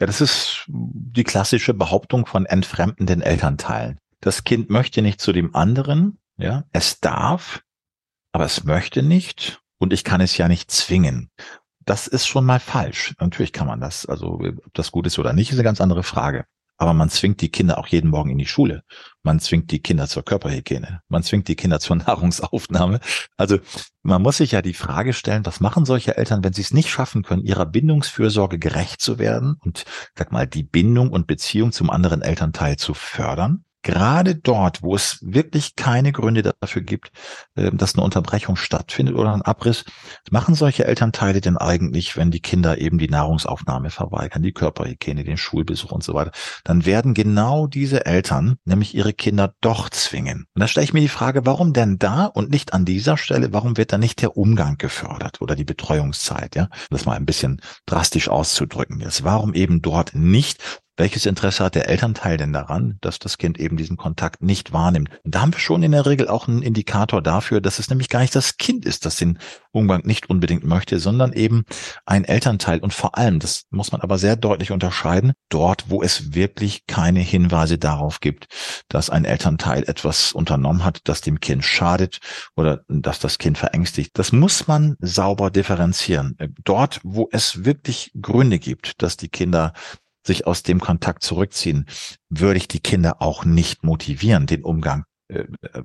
Ja, 0.00 0.06
das 0.06 0.20
ist 0.20 0.64
die 0.68 1.24
klassische 1.24 1.74
Behauptung 1.74 2.26
von 2.26 2.46
entfremdenden 2.46 3.22
Elternteilen. 3.22 3.98
Das 4.20 4.44
Kind 4.44 4.70
möchte 4.70 5.02
nicht 5.02 5.20
zu 5.20 5.32
dem 5.32 5.54
anderen, 5.54 6.18
ja, 6.36 6.64
es 6.72 7.00
darf, 7.00 7.62
aber 8.32 8.46
es 8.46 8.64
möchte 8.64 9.02
nicht 9.02 9.60
und 9.78 9.92
ich 9.92 10.02
kann 10.02 10.20
es 10.20 10.36
ja 10.36 10.48
nicht 10.48 10.70
zwingen. 10.70 11.30
Das 11.84 12.06
ist 12.06 12.26
schon 12.26 12.44
mal 12.44 12.58
falsch. 12.58 13.14
Natürlich 13.20 13.52
kann 13.52 13.66
man 13.66 13.80
das. 13.80 14.06
Also, 14.06 14.40
ob 14.40 14.74
das 14.74 14.90
gut 14.90 15.06
ist 15.06 15.18
oder 15.18 15.34
nicht, 15.34 15.50
ist 15.50 15.58
eine 15.58 15.64
ganz 15.64 15.80
andere 15.80 16.02
Frage. 16.02 16.46
Aber 16.76 16.92
man 16.92 17.08
zwingt 17.08 17.40
die 17.40 17.50
Kinder 17.50 17.78
auch 17.78 17.86
jeden 17.86 18.10
Morgen 18.10 18.30
in 18.30 18.38
die 18.38 18.46
Schule. 18.46 18.82
Man 19.22 19.38
zwingt 19.40 19.70
die 19.70 19.80
Kinder 19.80 20.08
zur 20.08 20.24
Körperhygiene. 20.24 21.02
Man 21.08 21.22
zwingt 21.22 21.48
die 21.48 21.54
Kinder 21.54 21.80
zur 21.80 21.96
Nahrungsaufnahme. 21.96 23.00
Also 23.36 23.58
man 24.02 24.22
muss 24.22 24.38
sich 24.38 24.52
ja 24.52 24.62
die 24.62 24.74
Frage 24.74 25.12
stellen, 25.12 25.46
was 25.46 25.60
machen 25.60 25.84
solche 25.84 26.16
Eltern, 26.16 26.42
wenn 26.42 26.52
sie 26.52 26.62
es 26.62 26.74
nicht 26.74 26.90
schaffen 26.90 27.22
können, 27.22 27.44
ihrer 27.44 27.66
Bindungsfürsorge 27.66 28.58
gerecht 28.58 29.00
zu 29.00 29.18
werden 29.18 29.56
und, 29.60 29.84
sag 30.16 30.32
mal, 30.32 30.46
die 30.46 30.64
Bindung 30.64 31.10
und 31.10 31.26
Beziehung 31.26 31.72
zum 31.72 31.90
anderen 31.90 32.22
Elternteil 32.22 32.76
zu 32.76 32.94
fördern? 32.94 33.64
Gerade 33.84 34.34
dort, 34.34 34.82
wo 34.82 34.96
es 34.96 35.18
wirklich 35.22 35.76
keine 35.76 36.10
Gründe 36.10 36.42
dafür 36.42 36.82
gibt, 36.82 37.12
ähm, 37.56 37.76
dass 37.76 37.94
eine 37.94 38.02
Unterbrechung 38.02 38.56
stattfindet 38.56 39.14
oder 39.14 39.32
ein 39.32 39.42
Abriss, 39.42 39.84
machen 40.30 40.56
solche 40.56 40.86
Elternteile 40.86 41.40
denn 41.40 41.56
eigentlich, 41.56 42.16
wenn 42.16 42.32
die 42.32 42.40
Kinder 42.40 42.78
eben 42.78 42.98
die 42.98 43.08
Nahrungsaufnahme 43.08 43.90
verweigern, 43.90 44.42
die 44.42 44.52
Körperhygiene, 44.52 45.22
den 45.22 45.36
Schulbesuch 45.36 45.92
und 45.92 46.02
so 46.02 46.14
weiter, 46.14 46.32
dann 46.64 46.84
werden 46.84 47.14
genau 47.14 47.66
diese 47.68 48.06
Eltern 48.06 48.56
nämlich 48.64 48.94
ihre 48.94 49.12
Kinder 49.12 49.54
doch 49.60 49.90
zwingen. 49.90 50.46
Und 50.54 50.60
da 50.60 50.66
stelle 50.66 50.84
ich 50.84 50.92
mir 50.92 51.00
die 51.00 51.08
Frage, 51.08 51.46
warum 51.46 51.72
denn 51.72 51.98
da 51.98 52.24
und 52.24 52.50
nicht 52.50 52.72
an 52.72 52.84
dieser 52.84 53.16
Stelle, 53.16 53.52
warum 53.52 53.76
wird 53.76 53.92
da 53.92 53.98
nicht 53.98 54.22
der 54.22 54.36
Umgang 54.36 54.78
gefördert 54.78 55.40
oder 55.40 55.54
die 55.54 55.64
Betreuungszeit, 55.64 56.56
ja? 56.56 56.68
Das 56.90 57.04
mal 57.04 57.16
ein 57.16 57.26
bisschen 57.26 57.60
drastisch 57.86 58.28
auszudrücken 58.28 59.00
jetzt. 59.00 59.24
Warum 59.24 59.52
eben 59.54 59.82
dort 59.82 60.14
nicht 60.14 60.82
welches 60.96 61.26
Interesse 61.26 61.64
hat 61.64 61.74
der 61.74 61.88
Elternteil 61.88 62.36
denn 62.36 62.52
daran, 62.52 62.98
dass 63.00 63.18
das 63.18 63.38
Kind 63.38 63.58
eben 63.58 63.76
diesen 63.76 63.96
Kontakt 63.96 64.42
nicht 64.42 64.72
wahrnimmt? 64.72 65.10
Und 65.24 65.34
da 65.34 65.40
haben 65.40 65.52
wir 65.52 65.58
schon 65.58 65.82
in 65.82 65.92
der 65.92 66.06
Regel 66.06 66.28
auch 66.28 66.46
einen 66.46 66.62
Indikator 66.62 67.20
dafür, 67.20 67.60
dass 67.60 67.78
es 67.78 67.90
nämlich 67.90 68.08
gar 68.08 68.20
nicht 68.20 68.34
das 68.34 68.56
Kind 68.58 68.84
ist, 68.84 69.04
das 69.04 69.16
den 69.16 69.38
Umgang 69.72 70.06
nicht 70.06 70.30
unbedingt 70.30 70.64
möchte, 70.64 71.00
sondern 71.00 71.32
eben 71.32 71.64
ein 72.06 72.24
Elternteil. 72.24 72.78
Und 72.78 72.94
vor 72.94 73.18
allem, 73.18 73.40
das 73.40 73.64
muss 73.70 73.90
man 73.90 74.00
aber 74.00 74.18
sehr 74.18 74.36
deutlich 74.36 74.70
unterscheiden, 74.70 75.32
dort, 75.48 75.90
wo 75.90 76.02
es 76.02 76.34
wirklich 76.34 76.86
keine 76.86 77.20
Hinweise 77.20 77.76
darauf 77.76 78.20
gibt, 78.20 78.46
dass 78.88 79.10
ein 79.10 79.24
Elternteil 79.24 79.82
etwas 79.84 80.32
unternommen 80.32 80.84
hat, 80.84 81.00
das 81.04 81.20
dem 81.20 81.40
Kind 81.40 81.64
schadet 81.64 82.18
oder 82.54 82.82
dass 82.88 83.18
das 83.18 83.38
Kind 83.38 83.58
verängstigt. 83.58 84.12
Das 84.14 84.32
muss 84.32 84.68
man 84.68 84.96
sauber 85.00 85.50
differenzieren. 85.50 86.36
Dort, 86.62 87.00
wo 87.02 87.28
es 87.32 87.64
wirklich 87.64 88.12
Gründe 88.20 88.58
gibt, 88.58 89.02
dass 89.02 89.16
die 89.16 89.28
Kinder 89.28 89.72
sich 90.26 90.46
aus 90.46 90.62
dem 90.62 90.80
Kontakt 90.80 91.22
zurückziehen, 91.22 91.86
würde 92.28 92.58
ich 92.58 92.68
die 92.68 92.80
Kinder 92.80 93.20
auch 93.20 93.44
nicht 93.44 93.84
motivieren, 93.84 94.46
den 94.46 94.64
Umgang 94.64 95.04
äh, 95.28 95.44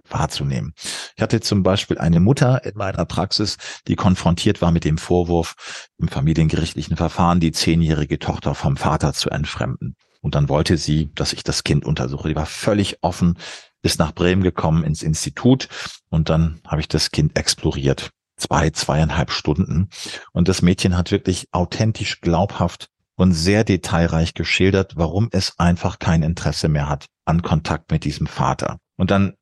wahrzunehmen. 0.09 0.73
Ich 1.15 1.21
hatte 1.21 1.39
zum 1.39 1.63
Beispiel 1.63 1.97
eine 1.97 2.19
Mutter 2.19 2.65
in 2.65 2.73
meiner 2.75 3.05
Praxis, 3.05 3.57
die 3.87 3.95
konfrontiert 3.95 4.61
war 4.61 4.71
mit 4.71 4.83
dem 4.83 4.97
Vorwurf, 4.97 5.87
im 5.97 6.07
familiengerichtlichen 6.07 6.97
Verfahren 6.97 7.39
die 7.39 7.51
zehnjährige 7.51 8.19
Tochter 8.19 8.55
vom 8.55 8.77
Vater 8.77 9.13
zu 9.13 9.29
entfremden. 9.29 9.95
Und 10.21 10.35
dann 10.35 10.49
wollte 10.49 10.77
sie, 10.77 11.11
dass 11.15 11.31
ich 11.31 11.43
das 11.43 11.63
Kind 11.63 11.85
untersuche. 11.85 12.27
Die 12.27 12.35
war 12.35 12.45
völlig 12.45 12.97
offen, 13.01 13.37
ist 13.81 13.99
nach 13.99 14.13
Bremen 14.13 14.43
gekommen 14.43 14.83
ins 14.83 15.03
Institut 15.03 15.69
und 16.09 16.29
dann 16.29 16.59
habe 16.67 16.81
ich 16.81 16.87
das 16.87 17.11
Kind 17.11 17.37
exploriert. 17.37 18.09
Zwei, 18.35 18.69
zweieinhalb 18.69 19.31
Stunden. 19.31 19.89
Und 20.31 20.47
das 20.47 20.61
Mädchen 20.61 20.97
hat 20.97 21.11
wirklich 21.11 21.47
authentisch 21.51 22.21
glaubhaft 22.21 22.89
und 23.19 23.33
sehr 23.33 23.65
detailreich 23.65 24.33
geschildert, 24.33 24.93
warum 24.95 25.27
es 25.31 25.59
einfach 25.59 25.99
kein 25.99 26.23
Interesse 26.23 26.69
mehr 26.69 26.87
hat 26.87 27.07
an 27.25 27.41
Kontakt 27.41 27.91
mit 27.91 28.05
diesem 28.05 28.27
Vater. 28.27 28.77
Und 28.95 29.11
dann 29.11 29.33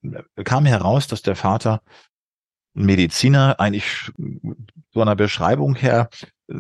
kam 0.44 0.66
heraus, 0.66 1.06
dass 1.06 1.22
der 1.22 1.36
Vater 1.36 1.82
Mediziner 2.74 3.60
eigentlich 3.60 4.12
so 4.92 5.02
einer 5.02 5.16
Beschreibung 5.16 5.76
her 5.76 6.10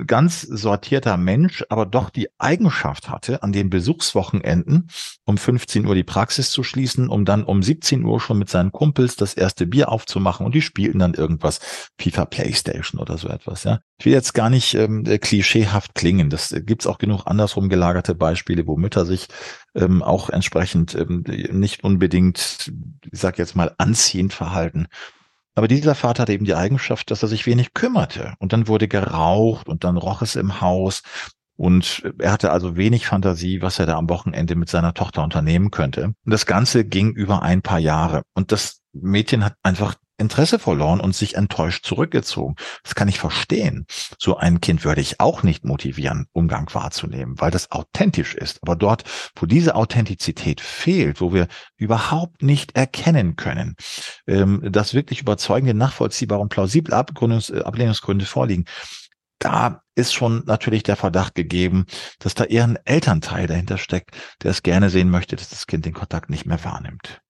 ganz 0.05 0.41
sortierter 0.41 1.17
Mensch, 1.17 1.63
aber 1.69 1.85
doch 1.85 2.09
die 2.09 2.27
Eigenschaft 2.37 3.09
hatte, 3.09 3.41
an 3.43 3.53
den 3.53 3.69
Besuchswochenenden 3.69 4.89
um 5.25 5.37
15 5.37 5.85
Uhr 5.85 5.95
die 5.95 6.03
Praxis 6.03 6.51
zu 6.51 6.63
schließen, 6.63 7.07
um 7.07 7.23
dann 7.23 7.43
um 7.43 7.63
17 7.63 8.03
Uhr 8.03 8.19
schon 8.19 8.37
mit 8.37 8.49
seinen 8.49 8.71
Kumpels 8.71 9.15
das 9.15 9.33
erste 9.33 9.65
Bier 9.65 9.89
aufzumachen 9.89 10.45
und 10.45 10.55
die 10.55 10.61
spielten 10.61 10.99
dann 10.99 11.13
irgendwas, 11.13 11.59
FIFA 11.97 12.25
Playstation 12.25 12.99
oder 12.99 13.17
so 13.17 13.29
etwas. 13.29 13.63
Ja, 13.63 13.79
Ich 13.97 14.05
will 14.05 14.13
jetzt 14.13 14.33
gar 14.33 14.49
nicht 14.49 14.73
ähm, 14.73 15.03
klischeehaft 15.03 15.95
klingen. 15.95 16.29
Das 16.29 16.51
äh, 16.51 16.61
gibt's 16.61 16.87
auch 16.87 16.97
genug 16.97 17.25
andersrum 17.25 17.69
gelagerte 17.69 18.13
Beispiele, 18.13 18.67
wo 18.67 18.75
Mütter 18.75 19.05
sich 19.05 19.27
ähm, 19.73 20.03
auch 20.03 20.29
entsprechend 20.29 20.95
ähm, 20.95 21.23
nicht 21.51 21.83
unbedingt, 21.83 22.71
ich 23.09 23.19
sag 23.19 23.37
jetzt 23.37 23.55
mal, 23.55 23.73
anziehend 23.77 24.33
verhalten. 24.33 24.87
Aber 25.57 25.67
dieser 25.67 25.95
Vater 25.95 26.21
hatte 26.21 26.33
eben 26.33 26.45
die 26.45 26.53
Eigenschaft, 26.53 27.09
dass 27.09 27.23
er 27.23 27.29
sich 27.29 27.47
wenig 27.47 27.73
kümmerte. 27.73 28.35
Und 28.37 28.53
dann 28.53 28.67
wurde 28.67 28.87
geraucht 28.87 29.67
und 29.67 29.83
dann 29.83 29.97
roch 29.97 30.21
es 30.21 30.35
im 30.35 30.61
Haus. 30.61 31.01
Und 31.55 32.03
er 32.19 32.31
hatte 32.31 32.51
also 32.51 32.77
wenig 32.77 33.07
Fantasie, 33.07 33.63
was 33.63 33.79
er 33.79 33.87
da 33.87 33.97
am 33.97 34.07
Wochenende 34.07 34.53
mit 34.53 34.69
seiner 34.69 34.93
Tochter 34.93 35.23
unternehmen 35.23 35.71
könnte. 35.71 36.13
Und 36.23 36.31
das 36.31 36.45
Ganze 36.45 36.85
ging 36.85 37.09
über 37.09 37.41
ein 37.41 37.63
paar 37.63 37.79
Jahre. 37.79 38.21
Und 38.35 38.51
das 38.51 38.81
Mädchen 38.93 39.43
hat 39.43 39.55
einfach 39.63 39.95
Interesse 40.17 40.59
verloren 40.59 40.99
und 40.99 41.15
sich 41.15 41.35
enttäuscht 41.35 41.85
zurückgezogen. 41.85 42.55
Das 42.83 42.95
kann 42.95 43.07
ich 43.07 43.19
verstehen. 43.19 43.85
So 44.19 44.37
ein 44.37 44.61
Kind 44.61 44.83
würde 44.83 45.01
ich 45.01 45.19
auch 45.19 45.43
nicht 45.43 45.63
motivieren, 45.63 46.27
Umgang 46.33 46.73
wahrzunehmen, 46.73 47.39
weil 47.39 47.51
das 47.51 47.71
authentisch 47.71 48.35
ist. 48.35 48.59
Aber 48.61 48.75
dort, 48.75 49.03
wo 49.35 49.45
diese 49.45 49.75
Authentizität 49.75 50.61
fehlt, 50.61 51.21
wo 51.21 51.33
wir 51.33 51.47
überhaupt 51.75 52.41
nicht 52.41 52.75
erkennen 52.75 53.35
können, 53.35 53.75
ähm, 54.27 54.61
dass 54.71 54.93
wirklich 54.93 55.21
überzeugende, 55.21 55.73
nachvollziehbare 55.73 56.41
und 56.41 56.49
plausible 56.49 56.93
äh, 56.93 57.61
Ablehnungsgründe 57.61 58.25
vorliegen, 58.25 58.65
da 59.39 59.83
ist 59.95 60.13
schon 60.13 60.43
natürlich 60.45 60.83
der 60.83 60.95
Verdacht 60.95 61.35
gegeben, 61.35 61.85
dass 62.19 62.33
da 62.33 62.43
eher 62.43 62.63
ein 62.63 62.79
Elternteil 62.85 63.47
dahinter 63.47 63.77
steckt, 63.77 64.11
der 64.41 64.51
es 64.51 64.63
gerne 64.63 64.89
sehen 64.89 65.09
möchte, 65.09 65.35
dass 65.35 65.49
das 65.49 65.67
Kind 65.67 65.85
den 65.85 65.93
Kontakt 65.93 66.29
nicht 66.29 66.45
mehr 66.45 66.63
wahrnimmt. 66.63 67.21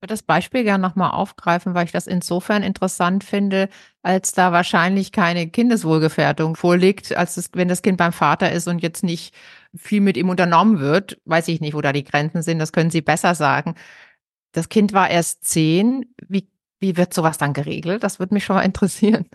Würde 0.00 0.12
das 0.12 0.22
Beispiel 0.22 0.62
gerne 0.62 0.80
nochmal 0.80 1.10
aufgreifen, 1.10 1.74
weil 1.74 1.84
ich 1.84 1.92
das 1.92 2.06
insofern 2.06 2.62
interessant 2.62 3.24
finde, 3.24 3.68
als 4.02 4.30
da 4.30 4.52
wahrscheinlich 4.52 5.10
keine 5.10 5.48
Kindeswohlgefährdung 5.48 6.54
vorliegt, 6.54 7.16
als 7.16 7.34
das, 7.34 7.50
wenn 7.54 7.66
das 7.66 7.82
Kind 7.82 7.96
beim 7.96 8.12
Vater 8.12 8.52
ist 8.52 8.68
und 8.68 8.78
jetzt 8.78 9.02
nicht 9.02 9.34
viel 9.74 10.00
mit 10.00 10.16
ihm 10.16 10.28
unternommen 10.28 10.78
wird. 10.78 11.18
Weiß 11.24 11.48
ich 11.48 11.60
nicht, 11.60 11.74
wo 11.74 11.80
da 11.80 11.92
die 11.92 12.04
Grenzen 12.04 12.42
sind, 12.42 12.60
das 12.60 12.72
können 12.72 12.90
Sie 12.90 13.00
besser 13.00 13.34
sagen. 13.34 13.74
Das 14.52 14.68
Kind 14.68 14.92
war 14.92 15.10
erst 15.10 15.44
zehn. 15.44 16.14
Wie, 16.28 16.48
wie 16.78 16.96
wird 16.96 17.12
sowas 17.12 17.36
dann 17.36 17.52
geregelt? 17.52 18.04
Das 18.04 18.20
würde 18.20 18.34
mich 18.34 18.44
schon 18.44 18.54
mal 18.54 18.62
interessieren. 18.62 19.26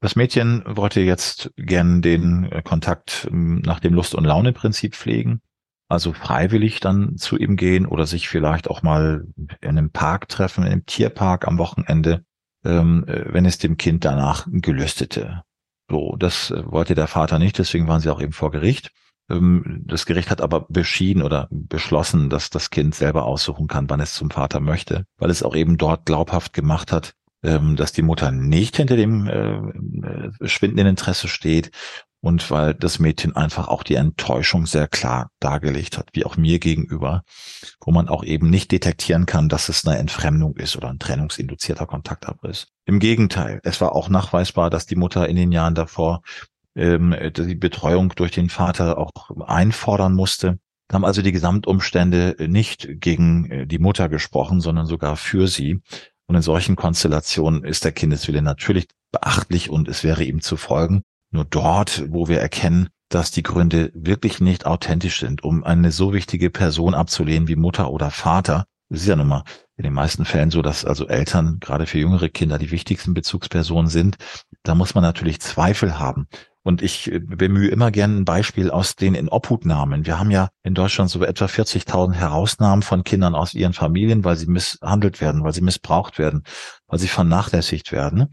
Das 0.00 0.16
Mädchen 0.16 0.62
wollte 0.64 1.00
jetzt 1.00 1.50
gern 1.56 2.00
den 2.00 2.48
Kontakt 2.64 3.28
ähm, 3.30 3.60
nach 3.60 3.80
dem 3.80 3.92
Lust- 3.92 4.14
und 4.14 4.24
Laune-Prinzip 4.24 4.94
pflegen 4.94 5.42
also 5.88 6.12
freiwillig 6.12 6.80
dann 6.80 7.16
zu 7.16 7.36
ihm 7.36 7.56
gehen 7.56 7.86
oder 7.86 8.06
sich 8.06 8.28
vielleicht 8.28 8.68
auch 8.68 8.82
mal 8.82 9.26
in 9.60 9.70
einem 9.70 9.90
Park 9.90 10.28
treffen, 10.28 10.64
in 10.64 10.72
einem 10.72 10.86
Tierpark 10.86 11.46
am 11.48 11.58
Wochenende, 11.58 12.24
ähm, 12.64 13.04
äh, 13.06 13.32
wenn 13.32 13.46
es 13.46 13.58
dem 13.58 13.76
Kind 13.76 14.04
danach 14.04 14.46
gelüstete. 14.50 15.42
So, 15.90 16.16
das 16.16 16.50
äh, 16.50 16.62
wollte 16.66 16.94
der 16.94 17.06
Vater 17.06 17.38
nicht, 17.38 17.58
deswegen 17.58 17.88
waren 17.88 18.00
sie 18.00 18.10
auch 18.10 18.20
eben 18.20 18.32
vor 18.32 18.50
Gericht. 18.50 18.90
Ähm, 19.30 19.82
das 19.86 20.04
Gericht 20.04 20.30
hat 20.30 20.42
aber 20.42 20.66
beschieden 20.68 21.22
oder 21.22 21.48
beschlossen, 21.50 22.28
dass 22.28 22.50
das 22.50 22.68
Kind 22.70 22.94
selber 22.94 23.24
aussuchen 23.24 23.66
kann, 23.66 23.88
wann 23.88 24.00
es 24.00 24.12
zum 24.12 24.30
Vater 24.30 24.60
möchte, 24.60 25.04
weil 25.16 25.30
es 25.30 25.42
auch 25.42 25.56
eben 25.56 25.78
dort 25.78 26.04
glaubhaft 26.04 26.52
gemacht 26.52 26.92
hat, 26.92 27.14
ähm, 27.42 27.76
dass 27.76 27.92
die 27.92 28.02
Mutter 28.02 28.30
nicht 28.30 28.76
hinter 28.76 28.96
dem 28.96 29.26
äh, 29.26 30.48
schwindenden 30.48 30.88
Interesse 30.88 31.28
steht 31.28 31.70
und 32.20 32.50
weil 32.50 32.74
das 32.74 32.98
Mädchen 32.98 33.36
einfach 33.36 33.68
auch 33.68 33.82
die 33.82 33.94
Enttäuschung 33.94 34.66
sehr 34.66 34.88
klar 34.88 35.30
dargelegt 35.40 35.98
hat, 35.98 36.10
wie 36.12 36.24
auch 36.24 36.36
mir 36.36 36.58
gegenüber, 36.58 37.22
wo 37.80 37.92
man 37.92 38.08
auch 38.08 38.24
eben 38.24 38.50
nicht 38.50 38.72
detektieren 38.72 39.26
kann, 39.26 39.48
dass 39.48 39.68
es 39.68 39.86
eine 39.86 39.98
Entfremdung 39.98 40.56
ist 40.56 40.76
oder 40.76 40.88
ein 40.88 40.98
trennungsinduzierter 40.98 41.86
Kontaktabriss. 41.86 42.68
Im 42.86 42.98
Gegenteil, 42.98 43.60
es 43.62 43.80
war 43.80 43.94
auch 43.94 44.08
nachweisbar, 44.08 44.70
dass 44.70 44.86
die 44.86 44.96
Mutter 44.96 45.28
in 45.28 45.36
den 45.36 45.52
Jahren 45.52 45.74
davor 45.74 46.22
ähm, 46.74 47.14
die 47.36 47.54
Betreuung 47.54 48.12
durch 48.16 48.32
den 48.32 48.48
Vater 48.48 48.98
auch 48.98 49.12
einfordern 49.46 50.14
musste. 50.14 50.58
Da 50.88 50.94
haben 50.94 51.04
also 51.04 51.22
die 51.22 51.32
Gesamtumstände 51.32 52.36
nicht 52.48 52.88
gegen 53.00 53.50
äh, 53.50 53.66
die 53.66 53.78
Mutter 53.78 54.08
gesprochen, 54.08 54.60
sondern 54.60 54.86
sogar 54.86 55.16
für 55.16 55.46
sie. 55.46 55.80
Und 56.26 56.36
in 56.36 56.42
solchen 56.42 56.76
Konstellationen 56.76 57.64
ist 57.64 57.84
der 57.84 57.92
Kindeswille 57.92 58.42
natürlich 58.42 58.86
beachtlich 59.12 59.70
und 59.70 59.88
es 59.88 60.04
wäre 60.04 60.24
ihm 60.24 60.40
zu 60.40 60.56
folgen. 60.56 61.02
Nur 61.30 61.44
dort, 61.44 62.04
wo 62.08 62.28
wir 62.28 62.40
erkennen, 62.40 62.88
dass 63.08 63.30
die 63.30 63.42
Gründe 63.42 63.90
wirklich 63.94 64.40
nicht 64.40 64.66
authentisch 64.66 65.20
sind, 65.20 65.42
um 65.42 65.64
eine 65.64 65.92
so 65.92 66.12
wichtige 66.12 66.50
Person 66.50 66.94
abzulehnen 66.94 67.48
wie 67.48 67.56
Mutter 67.56 67.90
oder 67.90 68.10
Vater. 68.10 68.66
Ist 68.90 69.06
ja 69.06 69.16
nun 69.16 69.28
mal 69.28 69.44
in 69.76 69.84
den 69.84 69.92
meisten 69.92 70.24
Fällen 70.24 70.50
so, 70.50 70.62
dass 70.62 70.84
also 70.84 71.06
Eltern 71.06 71.58
gerade 71.60 71.86
für 71.86 71.98
jüngere 71.98 72.28
Kinder 72.28 72.58
die 72.58 72.70
wichtigsten 72.70 73.14
Bezugspersonen 73.14 73.88
sind. 73.88 74.16
Da 74.62 74.74
muss 74.74 74.94
man 74.94 75.02
natürlich 75.02 75.40
Zweifel 75.40 75.98
haben. 75.98 76.26
Und 76.62 76.82
ich 76.82 77.10
äh, 77.10 77.18
bemühe 77.18 77.68
immer 77.68 77.90
gerne 77.90 78.16
ein 78.16 78.24
Beispiel 78.24 78.70
aus 78.70 78.96
den 78.96 79.14
Inobhutnahmen. 79.14 80.04
Wir 80.04 80.18
haben 80.18 80.30
ja 80.30 80.48
in 80.62 80.74
Deutschland 80.74 81.10
so 81.10 81.22
etwa 81.22 81.46
40.000 81.46 82.14
Herausnahmen 82.14 82.82
von 82.82 83.04
Kindern 83.04 83.34
aus 83.34 83.54
ihren 83.54 83.72
Familien, 83.72 84.24
weil 84.24 84.36
sie 84.36 84.48
misshandelt 84.48 85.20
werden, 85.20 85.44
weil 85.44 85.54
sie 85.54 85.62
missbraucht 85.62 86.18
werden, 86.18 86.42
weil 86.86 86.98
sie 86.98 87.08
vernachlässigt 87.08 87.92
werden. 87.92 88.28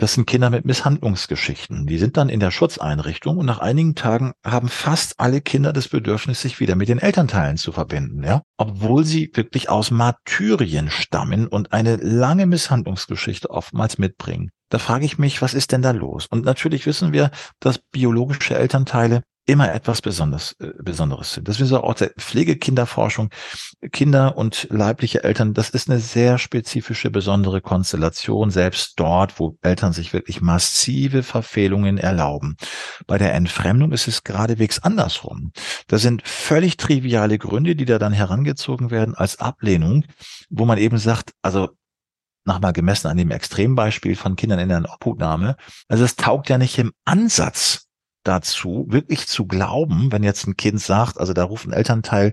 Das 0.00 0.14
sind 0.14 0.26
Kinder 0.26 0.48
mit 0.48 0.64
Misshandlungsgeschichten. 0.64 1.86
Die 1.86 1.98
sind 1.98 2.16
dann 2.16 2.30
in 2.30 2.40
der 2.40 2.50
Schutzeinrichtung 2.50 3.36
und 3.36 3.44
nach 3.44 3.58
einigen 3.58 3.94
Tagen 3.94 4.32
haben 4.42 4.70
fast 4.70 5.20
alle 5.20 5.42
Kinder 5.42 5.74
das 5.74 5.88
Bedürfnis, 5.88 6.40
sich 6.40 6.58
wieder 6.58 6.74
mit 6.74 6.88
den 6.88 6.98
Elternteilen 6.98 7.58
zu 7.58 7.70
verbinden, 7.70 8.24
ja. 8.24 8.40
Obwohl 8.56 9.04
sie 9.04 9.30
wirklich 9.34 9.68
aus 9.68 9.90
Martyrien 9.90 10.88
stammen 10.88 11.46
und 11.46 11.74
eine 11.74 11.96
lange 11.96 12.46
Misshandlungsgeschichte 12.46 13.50
oftmals 13.50 13.98
mitbringen. 13.98 14.52
Da 14.70 14.78
frage 14.78 15.04
ich 15.04 15.18
mich, 15.18 15.42
was 15.42 15.52
ist 15.52 15.72
denn 15.72 15.82
da 15.82 15.90
los? 15.90 16.26
Und 16.30 16.44
natürlich 16.44 16.86
wissen 16.86 17.12
wir, 17.12 17.30
dass 17.58 17.78
biologische 17.78 18.56
Elternteile 18.56 19.22
immer 19.46 19.74
etwas 19.74 20.00
Besonderes, 20.00 20.54
äh, 20.60 20.70
Besonderes 20.80 21.34
sind. 21.34 21.48
Das 21.48 21.58
wissen 21.58 21.72
wir 21.72 21.82
auch 21.82 21.94
der 21.94 22.10
Pflegekinderforschung. 22.10 23.30
Kinder 23.90 24.36
und 24.36 24.68
leibliche 24.70 25.24
Eltern, 25.24 25.54
das 25.54 25.70
ist 25.70 25.90
eine 25.90 25.98
sehr 25.98 26.38
spezifische, 26.38 27.10
besondere 27.10 27.60
Konstellation, 27.60 28.50
selbst 28.50 28.92
dort, 28.96 29.40
wo 29.40 29.56
Eltern 29.62 29.92
sich 29.92 30.12
wirklich 30.12 30.40
massive 30.40 31.22
Verfehlungen 31.22 31.98
erlauben. 31.98 32.56
Bei 33.06 33.18
der 33.18 33.34
Entfremdung 33.34 33.90
ist 33.92 34.06
es 34.06 34.22
geradewegs 34.22 34.78
andersrum. 34.78 35.52
Das 35.88 36.02
sind 36.02 36.22
völlig 36.26 36.76
triviale 36.76 37.38
Gründe, 37.38 37.74
die 37.74 37.86
da 37.86 37.98
dann 37.98 38.12
herangezogen 38.12 38.90
werden 38.90 39.14
als 39.16 39.40
Ablehnung, 39.40 40.04
wo 40.48 40.64
man 40.64 40.78
eben 40.78 40.98
sagt, 40.98 41.32
also 41.42 41.70
nochmal 42.44 42.72
gemessen 42.72 43.08
an 43.08 43.16
dem 43.16 43.30
Extrembeispiel 43.30 44.16
von 44.16 44.36
Kindern 44.36 44.58
in 44.58 44.68
der 44.68 44.84
Obhutnahme, 44.92 45.56
also 45.88 46.04
es 46.04 46.16
taugt 46.16 46.48
ja 46.48 46.58
nicht 46.58 46.78
im 46.78 46.92
Ansatz 47.04 47.86
dazu, 48.24 48.86
wirklich 48.88 49.26
zu 49.26 49.46
glauben, 49.46 50.12
wenn 50.12 50.22
jetzt 50.22 50.46
ein 50.46 50.56
Kind 50.56 50.80
sagt, 50.80 51.18
also 51.18 51.32
da 51.32 51.44
ruft 51.44 51.66
ein 51.66 51.72
Elternteil 51.72 52.32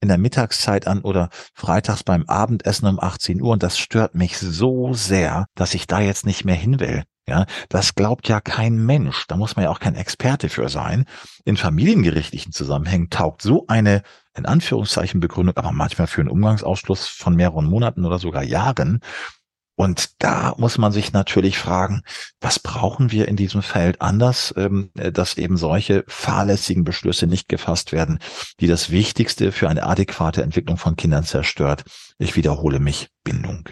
in 0.00 0.08
der 0.08 0.18
Mittagszeit 0.18 0.86
an 0.86 1.00
oder 1.00 1.30
freitags 1.54 2.04
beim 2.04 2.24
Abendessen 2.26 2.86
um 2.86 3.00
18 3.00 3.40
Uhr 3.40 3.52
und 3.52 3.62
das 3.62 3.78
stört 3.78 4.14
mich 4.14 4.38
so 4.38 4.92
sehr, 4.92 5.46
dass 5.54 5.74
ich 5.74 5.86
da 5.86 6.00
jetzt 6.00 6.26
nicht 6.26 6.44
mehr 6.44 6.54
hin 6.54 6.80
will. 6.80 7.04
Ja, 7.28 7.44
das 7.68 7.96
glaubt 7.96 8.28
ja 8.28 8.40
kein 8.40 8.76
Mensch. 8.86 9.26
Da 9.26 9.36
muss 9.36 9.56
man 9.56 9.64
ja 9.64 9.70
auch 9.70 9.80
kein 9.80 9.96
Experte 9.96 10.48
für 10.48 10.68
sein. 10.68 11.06
In 11.44 11.56
familiengerichtlichen 11.56 12.52
Zusammenhängen 12.52 13.10
taugt 13.10 13.42
so 13.42 13.64
eine, 13.66 14.02
in 14.36 14.46
Anführungszeichen 14.46 15.18
Begründung, 15.18 15.56
aber 15.56 15.72
manchmal 15.72 16.06
für 16.06 16.20
einen 16.20 16.30
Umgangsausschluss 16.30 17.08
von 17.08 17.34
mehreren 17.34 17.66
Monaten 17.66 18.04
oder 18.04 18.20
sogar 18.20 18.44
Jahren 18.44 19.00
und 19.76 20.22
da 20.22 20.54
muss 20.56 20.78
man 20.78 20.90
sich 20.90 21.12
natürlich 21.12 21.58
fragen, 21.58 22.02
was 22.40 22.58
brauchen 22.58 23.12
wir 23.12 23.28
in 23.28 23.36
diesem 23.36 23.60
Feld 23.60 24.00
anders, 24.00 24.52
ähm, 24.56 24.90
dass 24.94 25.36
eben 25.36 25.58
solche 25.58 26.04
fahrlässigen 26.08 26.82
Beschlüsse 26.82 27.26
nicht 27.26 27.48
gefasst 27.48 27.92
werden, 27.92 28.18
die 28.58 28.66
das 28.66 28.90
Wichtigste 28.90 29.52
für 29.52 29.68
eine 29.68 29.84
adäquate 29.84 30.42
Entwicklung 30.42 30.78
von 30.78 30.96
Kindern 30.96 31.24
zerstört. 31.24 31.84
Ich 32.18 32.36
wiederhole 32.36 32.80
mich, 32.80 33.10
Bindung. 33.22 33.68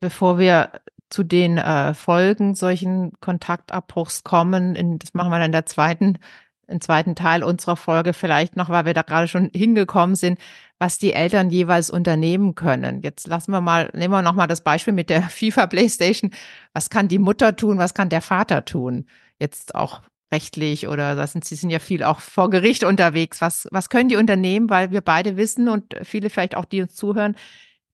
Bevor 0.00 0.38
wir 0.38 0.70
zu 1.10 1.24
den 1.24 1.58
äh, 1.58 1.94
Folgen 1.94 2.54
solchen 2.54 3.12
Kontaktabbruchs 3.20 4.22
kommen, 4.22 4.76
in, 4.76 4.98
das 4.98 5.14
machen 5.14 5.30
wir 5.30 5.38
dann 5.38 5.46
in 5.46 5.52
der 5.52 5.66
zweiten, 5.66 6.18
im 6.66 6.80
zweiten 6.80 7.14
Teil 7.14 7.42
unserer 7.42 7.76
Folge 7.76 8.12
vielleicht 8.12 8.56
noch, 8.56 8.68
weil 8.68 8.84
wir 8.86 8.94
da 8.94 9.02
gerade 9.02 9.28
schon 9.28 9.50
hingekommen 9.54 10.16
sind 10.16 10.38
was 10.82 10.98
die 10.98 11.12
Eltern 11.12 11.48
jeweils 11.48 11.90
unternehmen 11.90 12.56
können. 12.56 13.02
Jetzt 13.02 13.28
lassen 13.28 13.52
wir 13.52 13.60
mal, 13.60 13.88
nehmen 13.94 14.12
wir 14.12 14.20
nochmal 14.20 14.48
das 14.48 14.62
Beispiel 14.62 14.92
mit 14.92 15.10
der 15.10 15.22
FIFA 15.30 15.68
Playstation. 15.68 16.32
Was 16.72 16.90
kann 16.90 17.06
die 17.06 17.20
Mutter 17.20 17.54
tun? 17.54 17.78
Was 17.78 17.94
kann 17.94 18.08
der 18.08 18.20
Vater 18.20 18.64
tun? 18.64 19.06
Jetzt 19.38 19.76
auch 19.76 20.02
rechtlich 20.32 20.88
oder 20.88 21.14
das 21.14 21.32
sind, 21.32 21.44
sie 21.44 21.54
sind 21.54 21.70
ja 21.70 21.78
viel 21.78 22.02
auch 22.02 22.18
vor 22.18 22.50
Gericht 22.50 22.82
unterwegs. 22.82 23.40
Was, 23.40 23.68
was 23.70 23.90
können 23.90 24.08
die 24.08 24.16
unternehmen? 24.16 24.70
Weil 24.70 24.90
wir 24.90 25.02
beide 25.02 25.36
wissen 25.36 25.68
und 25.68 25.94
viele 26.02 26.30
vielleicht 26.30 26.56
auch, 26.56 26.64
die 26.64 26.82
uns 26.82 26.96
zuhören, 26.96 27.36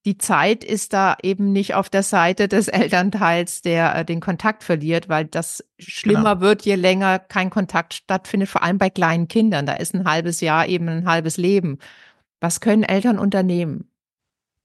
die 0.09 0.17
Zeit 0.17 0.65
ist 0.65 0.95
da 0.95 1.19
eben 1.23 1.53
nicht 1.53 1.75
auf 1.75 1.91
der 1.91 2.03
Seite 2.03 2.49
des 2.49 2.69
Elternteils, 2.69 3.61
der 3.61 3.95
äh, 3.95 4.05
den 4.07 4.21
Kontakt 4.21 4.65
verliert, 4.65 5.11
weil 5.11 5.27
das 5.27 5.63
schlimmer 5.79 6.37
genau. 6.37 6.41
wird, 6.41 6.63
je 6.63 6.77
länger 6.77 7.19
kein 7.19 7.51
Kontakt 7.51 7.93
stattfindet, 7.93 8.49
vor 8.49 8.63
allem 8.63 8.79
bei 8.79 8.89
kleinen 8.89 9.29
Kindern. 9.29 9.67
Da 9.67 9.75
ist 9.75 9.95
ein 9.95 10.09
halbes 10.09 10.41
Jahr 10.41 10.67
eben 10.67 10.89
ein 10.89 11.07
halbes 11.07 11.37
Leben. 11.37 11.77
Was 12.41 12.61
können 12.61 12.85
Eltern 12.85 13.19
unternehmen? 13.19 13.91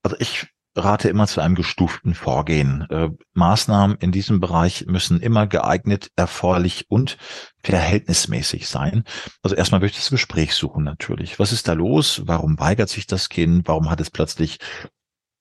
Also 0.02 0.16
ich 0.18 0.48
rate 0.78 1.10
immer 1.10 1.28
zu 1.28 1.42
einem 1.42 1.56
gestuften 1.56 2.16
Vorgehen. 2.16 2.88
Äh, 2.90 3.10
Maßnahmen 3.34 3.98
in 3.98 4.14
diesem 4.14 4.40
Bereich 4.40 4.86
müssen 4.88 5.20
immer 5.20 5.46
geeignet, 5.46 6.10
erforderlich 6.16 6.86
und 6.88 7.18
verhältnismäßig 7.62 8.70
sein. 8.70 9.04
Also 9.42 9.58
erstmal 9.58 9.82
möchte 9.82 9.98
ich 9.98 10.06
das 10.06 10.10
Gespräch 10.10 10.54
suchen 10.54 10.86
natürlich. 10.86 11.38
Was 11.38 11.52
ist 11.52 11.68
da 11.68 11.74
los? 11.74 12.22
Warum 12.28 12.58
weigert 12.60 12.88
sich 12.88 13.08
das 13.08 13.28
Kind? 13.28 13.68
Warum 13.68 13.90
hat 13.90 14.00
es 14.00 14.10
plötzlich 14.10 14.60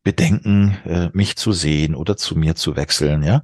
Bedenken, 0.03 0.77
äh, 0.85 1.11
mich 1.13 1.37
zu 1.37 1.53
sehen 1.53 1.95
oder 1.95 2.17
zu 2.17 2.37
mir 2.37 2.55
zu 2.55 2.77
wechseln? 2.77 3.23
Ja, 3.23 3.43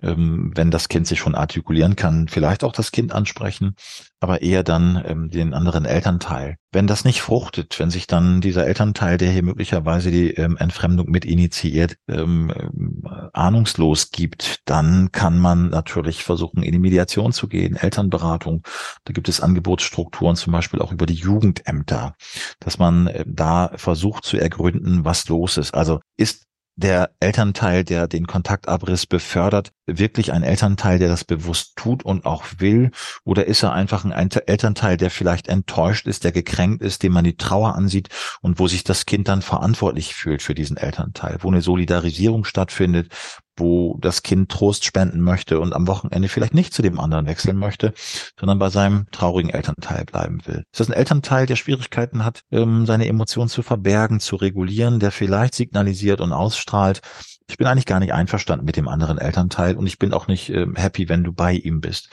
wenn 0.00 0.70
das 0.70 0.88
Kind 0.88 1.06
sich 1.06 1.18
schon 1.18 1.34
artikulieren 1.34 1.96
kann, 1.96 2.28
vielleicht 2.28 2.62
auch 2.62 2.72
das 2.72 2.92
Kind 2.92 3.12
ansprechen, 3.12 3.74
aber 4.20 4.42
eher 4.42 4.62
dann 4.62 5.02
ähm, 5.06 5.30
den 5.30 5.54
anderen 5.54 5.84
Elternteil. 5.84 6.56
Wenn 6.72 6.86
das 6.86 7.04
nicht 7.04 7.20
fruchtet, 7.22 7.78
wenn 7.78 7.90
sich 7.90 8.06
dann 8.06 8.40
dieser 8.40 8.66
Elternteil, 8.66 9.16
der 9.16 9.30
hier 9.30 9.42
möglicherweise 9.42 10.10
die 10.10 10.30
ähm, 10.32 10.56
Entfremdung 10.56 11.08
mit 11.08 11.24
initiiert, 11.24 11.96
ähm, 12.08 12.50
äh, 12.50 13.08
ahnungslos 13.32 14.10
gibt, 14.10 14.60
dann 14.64 15.10
kann 15.12 15.38
man 15.38 15.70
natürlich 15.70 16.24
versuchen, 16.24 16.62
in 16.62 16.72
die 16.72 16.78
Mediation 16.78 17.32
zu 17.32 17.48
gehen, 17.48 17.76
Elternberatung. 17.76 18.62
Da 19.04 19.12
gibt 19.12 19.28
es 19.28 19.40
Angebotsstrukturen, 19.40 20.36
zum 20.36 20.52
Beispiel 20.52 20.80
auch 20.80 20.92
über 20.92 21.06
die 21.06 21.14
Jugendämter, 21.14 22.14
dass 22.60 22.78
man 22.78 23.06
äh, 23.06 23.24
da 23.26 23.70
versucht 23.76 24.24
zu 24.24 24.36
ergründen, 24.36 25.04
was 25.04 25.28
los 25.28 25.56
ist. 25.56 25.74
Also 25.74 26.00
ist 26.16 26.47
der 26.78 27.10
Elternteil, 27.18 27.82
der 27.82 28.06
den 28.06 28.28
Kontaktabriss 28.28 29.04
befördert, 29.04 29.72
wirklich 29.86 30.32
ein 30.32 30.44
Elternteil, 30.44 31.00
der 31.00 31.08
das 31.08 31.24
bewusst 31.24 31.74
tut 31.74 32.04
und 32.04 32.24
auch 32.24 32.44
will? 32.58 32.92
Oder 33.24 33.46
ist 33.46 33.64
er 33.64 33.72
einfach 33.72 34.04
ein 34.04 34.12
Elternteil, 34.12 34.96
der 34.96 35.10
vielleicht 35.10 35.48
enttäuscht 35.48 36.06
ist, 36.06 36.22
der 36.22 36.30
gekränkt 36.30 36.82
ist, 36.82 37.02
dem 37.02 37.12
man 37.12 37.24
die 37.24 37.36
Trauer 37.36 37.74
ansieht 37.74 38.10
und 38.42 38.60
wo 38.60 38.68
sich 38.68 38.84
das 38.84 39.06
Kind 39.06 39.26
dann 39.26 39.42
verantwortlich 39.42 40.14
fühlt 40.14 40.40
für 40.40 40.54
diesen 40.54 40.76
Elternteil, 40.76 41.38
wo 41.40 41.48
eine 41.48 41.62
Solidarisierung 41.62 42.44
stattfindet, 42.44 43.12
wo 43.58 43.98
das 44.00 44.22
Kind 44.22 44.50
Trost 44.50 44.84
spenden 44.84 45.20
möchte 45.20 45.60
und 45.60 45.72
am 45.72 45.86
Wochenende 45.86 46.28
vielleicht 46.28 46.54
nicht 46.54 46.72
zu 46.72 46.82
dem 46.82 46.98
anderen 46.98 47.26
wechseln 47.26 47.56
möchte, 47.56 47.92
sondern 48.38 48.58
bei 48.58 48.70
seinem 48.70 49.06
traurigen 49.10 49.50
Elternteil 49.50 50.04
bleiben 50.04 50.40
will. 50.46 50.64
Ist 50.72 50.80
das 50.80 50.88
ein 50.88 50.94
Elternteil, 50.94 51.46
der 51.46 51.56
Schwierigkeiten 51.56 52.24
hat, 52.24 52.40
ähm, 52.50 52.86
seine 52.86 53.06
Emotionen 53.08 53.48
zu 53.48 53.62
verbergen, 53.62 54.20
zu 54.20 54.36
regulieren, 54.36 55.00
der 55.00 55.10
vielleicht 55.10 55.54
signalisiert 55.54 56.20
und 56.20 56.32
ausstrahlt, 56.32 57.02
ich 57.50 57.56
bin 57.56 57.66
eigentlich 57.66 57.86
gar 57.86 57.98
nicht 57.98 58.12
einverstanden 58.12 58.66
mit 58.66 58.76
dem 58.76 58.88
anderen 58.88 59.16
Elternteil 59.16 59.76
und 59.76 59.86
ich 59.86 59.98
bin 59.98 60.12
auch 60.12 60.28
nicht 60.28 60.50
äh, 60.50 60.66
happy, 60.74 61.08
wenn 61.08 61.24
du 61.24 61.32
bei 61.32 61.54
ihm 61.54 61.80
bist. 61.80 62.10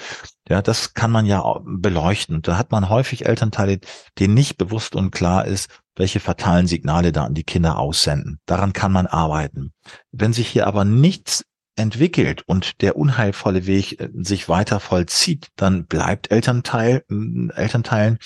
Ja, 0.48 0.62
das 0.62 0.94
kann 0.94 1.12
man 1.12 1.26
ja 1.26 1.60
beleuchten. 1.66 2.42
Da 2.42 2.58
hat 2.58 2.72
man 2.72 2.90
häufig 2.90 3.26
Elternteile, 3.26 3.80
denen 4.18 4.34
nicht 4.34 4.58
bewusst 4.58 4.96
und 4.96 5.12
klar 5.12 5.46
ist, 5.46 5.70
welche 5.96 6.20
fatalen 6.20 6.68
Signale 6.68 7.12
da 7.12 7.26
an 7.26 7.34
die 7.34 7.44
Kinder 7.44 7.78
aussenden. 7.78 8.40
Daran 8.46 8.74
kann 8.74 8.92
man 8.92 9.08
arbeiten. 9.08 9.72
Wenn 10.12 10.34
sich 10.34 10.48
hier 10.48 10.68
aber 10.68 10.86
nichts 10.86 11.46
entwickelt 11.78 12.44
und 12.46 12.82
der 12.82 12.96
unheilvolle 12.96 13.66
Weg 13.66 14.00
äh, 14.00 14.10
sich 14.14 14.48
weiter 14.48 14.80
vollzieht, 14.80 15.50
dann 15.56 15.86
bleibt 15.86 16.32
Elternteil, 16.32 17.04
Elternteilen 17.54 18.18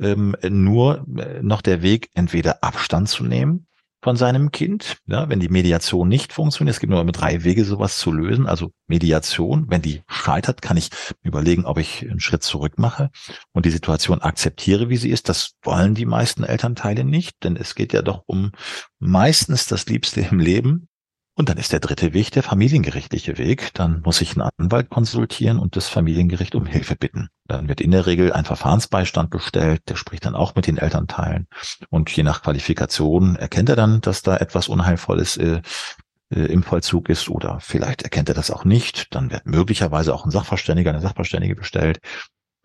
ähm, 0.00 0.36
nur 0.42 1.06
äh, 1.16 1.40
noch 1.42 1.62
der 1.62 1.82
Weg, 1.82 2.10
entweder 2.14 2.64
Abstand 2.64 3.08
zu 3.08 3.24
nehmen 3.24 3.66
von 4.02 4.16
seinem 4.16 4.50
Kind. 4.50 4.98
Ja, 5.06 5.28
wenn 5.28 5.40
die 5.40 5.48
Mediation 5.48 6.08
nicht 6.08 6.32
funktioniert, 6.32 6.74
es 6.74 6.80
gibt 6.80 6.90
nur 6.90 7.00
immer 7.00 7.12
drei 7.12 7.44
Wege, 7.44 7.64
sowas 7.64 7.98
zu 7.98 8.12
lösen. 8.12 8.46
Also 8.46 8.70
Mediation, 8.86 9.66
wenn 9.68 9.82
die 9.82 10.02
scheitert, 10.08 10.62
kann 10.62 10.76
ich 10.76 10.90
überlegen, 11.22 11.64
ob 11.64 11.78
ich 11.78 12.02
einen 12.02 12.20
Schritt 12.20 12.42
zurück 12.42 12.78
mache 12.78 13.10
und 13.52 13.66
die 13.66 13.70
Situation 13.70 14.20
akzeptiere, 14.20 14.88
wie 14.88 14.96
sie 14.96 15.10
ist. 15.10 15.28
Das 15.28 15.52
wollen 15.62 15.94
die 15.94 16.06
meisten 16.06 16.44
Elternteile 16.44 17.04
nicht, 17.04 17.42
denn 17.42 17.56
es 17.56 17.74
geht 17.74 17.92
ja 17.92 18.02
doch 18.02 18.22
um 18.26 18.52
meistens 18.98 19.66
das 19.66 19.86
Liebste 19.86 20.20
im 20.20 20.38
Leben, 20.38 20.88
und 21.38 21.50
dann 21.50 21.58
ist 21.58 21.72
der 21.72 21.80
dritte 21.80 22.14
Weg 22.14 22.30
der 22.30 22.42
familiengerichtliche 22.42 23.36
Weg. 23.36 23.74
Dann 23.74 24.00
muss 24.02 24.22
ich 24.22 24.32
einen 24.32 24.48
Anwalt 24.56 24.88
konsultieren 24.88 25.58
und 25.58 25.76
das 25.76 25.86
Familiengericht 25.86 26.54
um 26.54 26.64
Hilfe 26.64 26.96
bitten. 26.96 27.28
Dann 27.46 27.68
wird 27.68 27.82
in 27.82 27.90
der 27.90 28.06
Regel 28.06 28.32
ein 28.32 28.46
Verfahrensbeistand 28.46 29.28
bestellt, 29.28 29.82
der 29.88 29.96
spricht 29.96 30.24
dann 30.24 30.34
auch 30.34 30.54
mit 30.54 30.66
den 30.66 30.78
Elternteilen. 30.78 31.46
Und 31.90 32.10
je 32.10 32.22
nach 32.22 32.42
Qualifikation 32.42 33.36
erkennt 33.36 33.68
er 33.68 33.76
dann, 33.76 34.00
dass 34.00 34.22
da 34.22 34.38
etwas 34.38 34.68
Unheilvolles 34.68 35.36
äh, 35.36 35.60
äh, 36.30 36.40
im 36.40 36.62
Vollzug 36.62 37.10
ist 37.10 37.28
oder 37.28 37.60
vielleicht 37.60 38.00
erkennt 38.02 38.30
er 38.30 38.34
das 38.34 38.50
auch 38.50 38.64
nicht. 38.64 39.14
Dann 39.14 39.30
wird 39.30 39.44
möglicherweise 39.44 40.14
auch 40.14 40.24
ein 40.24 40.30
Sachverständiger, 40.30 40.90
eine 40.90 41.02
Sachverständige 41.02 41.54
bestellt. 41.54 42.00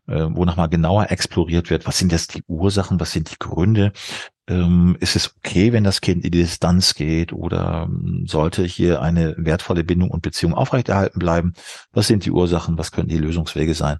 äh, 0.08 0.28
wo 0.32 0.46
nochmal 0.46 0.70
genauer 0.70 1.12
exploriert 1.12 1.70
wird, 1.70 1.86
was 1.88 1.98
sind 1.98 2.12
jetzt 2.12 2.36
die 2.36 2.44
Ursachen, 2.48 3.00
was 3.00 3.12
sind 3.12 3.32
die 3.32 3.40
Gründe, 3.40 3.92
ähm, 4.48 4.98
ist 5.00 5.16
es 5.16 5.36
okay, 5.38 5.72
wenn 5.74 5.84
das 5.84 6.02
Kind 6.02 6.26
in 6.26 6.32
die 6.32 6.40
Distanz 6.40 6.96
geht 6.96 7.34
oder 7.34 7.88
ähm, 7.90 8.26
sollte 8.28 8.64
hier 8.64 9.02
eine 9.02 9.36
wertvolle 9.38 9.84
Bindung 9.84 10.12
und 10.12 10.22
Beziehung 10.22 10.54
aufrechterhalten 10.54 11.20
bleiben? 11.20 11.54
Was 11.92 12.08
sind 12.08 12.26
die 12.26 12.32
Ursachen? 12.32 12.78
Was 12.78 12.92
könnten 12.92 13.12
die 13.12 13.18
Lösungswege 13.18 13.74
sein? 13.74 13.98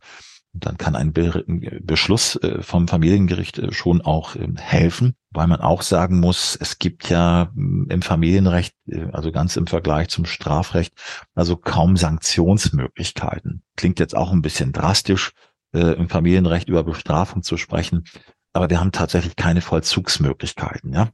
Und 0.54 0.66
dann 0.66 0.78
kann 0.78 0.96
ein 0.96 1.14
Be 1.14 1.46
Beschluss 1.82 2.36
äh, 2.38 2.62
vom 2.62 2.88
Familiengericht 2.88 3.58
äh, 3.60 3.72
schon 3.72 4.02
auch 4.02 4.36
ähm, 4.36 4.58
helfen, 4.58 5.16
weil 5.30 5.48
man 5.48 5.62
auch 5.62 5.82
sagen 5.82 6.20
muss, 6.20 6.58
es 6.60 6.78
gibt 6.78 7.10
ja 7.10 7.50
mm, 7.54 7.88
im 7.90 8.02
Familienrecht, 8.02 8.76
äh, 8.88 9.06
also 9.14 9.32
ganz 9.32 9.56
im 9.56 9.68
Vergleich 9.68 10.10
zum 10.10 10.26
Strafrecht, 10.26 10.94
also 11.36 11.56
kaum 11.56 11.96
Sanktionsmöglichkeiten. 11.96 13.64
Klingt 13.78 14.00
jetzt 14.00 14.16
auch 14.16 14.32
ein 14.32 14.42
bisschen 14.42 14.72
drastisch, 14.74 15.32
im 15.74 16.10
Familienrecht 16.10 16.68
über 16.68 16.84
Bestrafung 16.84 17.44
zu 17.44 17.56
sprechen 17.56 18.04
aber 18.54 18.70
wir 18.70 18.80
haben 18.80 18.92
tatsächlich 18.92 19.36
keine 19.36 19.62
Vollzugsmöglichkeiten. 19.62 20.94
Ja, 20.94 21.10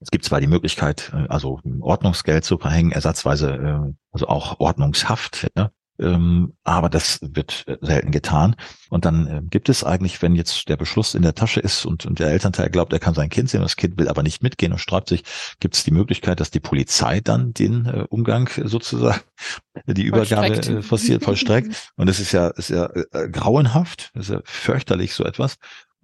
es 0.00 0.10
gibt 0.10 0.24
zwar 0.24 0.40
die 0.40 0.46
Möglichkeit, 0.46 1.12
äh, 1.14 1.26
also 1.28 1.60
Ordnungsgeld 1.80 2.44
zu 2.44 2.58
verhängen, 2.58 2.92
ersatzweise 2.92 3.52
äh, 3.52 3.92
also 4.12 4.28
auch 4.28 4.60
Ordnungshaft, 4.60 5.48
ja, 5.56 5.70
ähm, 6.00 6.54
aber 6.62 6.88
das 6.88 7.18
wird 7.20 7.64
äh, 7.66 7.76
selten 7.80 8.12
getan. 8.12 8.54
Und 8.88 9.04
dann 9.04 9.48
gibt 9.50 9.68
es 9.68 9.82
eigentlich, 9.82 10.22
wenn 10.22 10.36
jetzt 10.36 10.68
der 10.68 10.76
Beschluss 10.76 11.16
in 11.16 11.22
der 11.22 11.34
Tasche 11.34 11.58
ist 11.58 11.84
und, 11.84 12.06
und 12.06 12.20
der 12.20 12.28
Elternteil 12.28 12.70
glaubt, 12.70 12.92
er 12.92 13.00
kann 13.00 13.14
sein 13.14 13.28
Kind 13.28 13.50
sehen, 13.50 13.62
das 13.62 13.76
Kind 13.76 13.98
will 13.98 14.08
aber 14.08 14.22
nicht 14.22 14.42
mitgehen 14.42 14.72
und 14.72 14.78
sträubt 14.78 15.08
sich, 15.08 15.24
gibt 15.58 15.74
es 15.74 15.82
die 15.82 15.90
Möglichkeit, 15.90 16.38
dass 16.38 16.52
die 16.52 16.60
Polizei 16.60 17.20
dann 17.20 17.52
den 17.52 17.86
Umgang 18.08 18.48
sozusagen, 18.64 19.20
die 19.86 20.04
Übergabe 20.04 20.82
forciert, 20.82 21.24
vollstreckt. 21.24 21.92
Und 21.96 22.08
das 22.08 22.20
ist 22.20 22.32
ja, 22.32 22.48
ist 22.48 22.70
ja 22.70 22.88
grauenhaft, 23.30 24.10
das 24.14 24.28
ist 24.28 24.34
ja 24.34 24.40
fürchterlich 24.44 25.12
so 25.14 25.24
etwas 25.24 25.56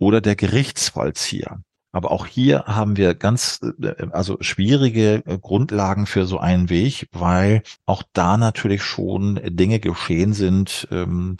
oder 0.05 0.21
der 0.21 0.37
Gerichtsvollzieher. 0.37 1.61
Aber 1.93 2.11
auch 2.11 2.27
hier 2.27 2.65
haben 2.67 2.97
wir 2.97 3.15
ganz, 3.15 3.61
äh, 3.81 4.07
also 4.11 4.37
schwierige 4.41 5.23
äh, 5.27 5.39
Grundlagen 5.39 6.07
für 6.07 6.27
so 6.27 6.39
einen 6.39 6.69
Weg, 6.69 7.09
weil 7.13 7.63
auch 7.87 8.03
da 8.13 8.37
natürlich 8.37 8.83
schon 8.83 9.41
Dinge 9.45 9.79
geschehen 9.79 10.33
sind, 10.33 10.89
ähm, 10.91 11.37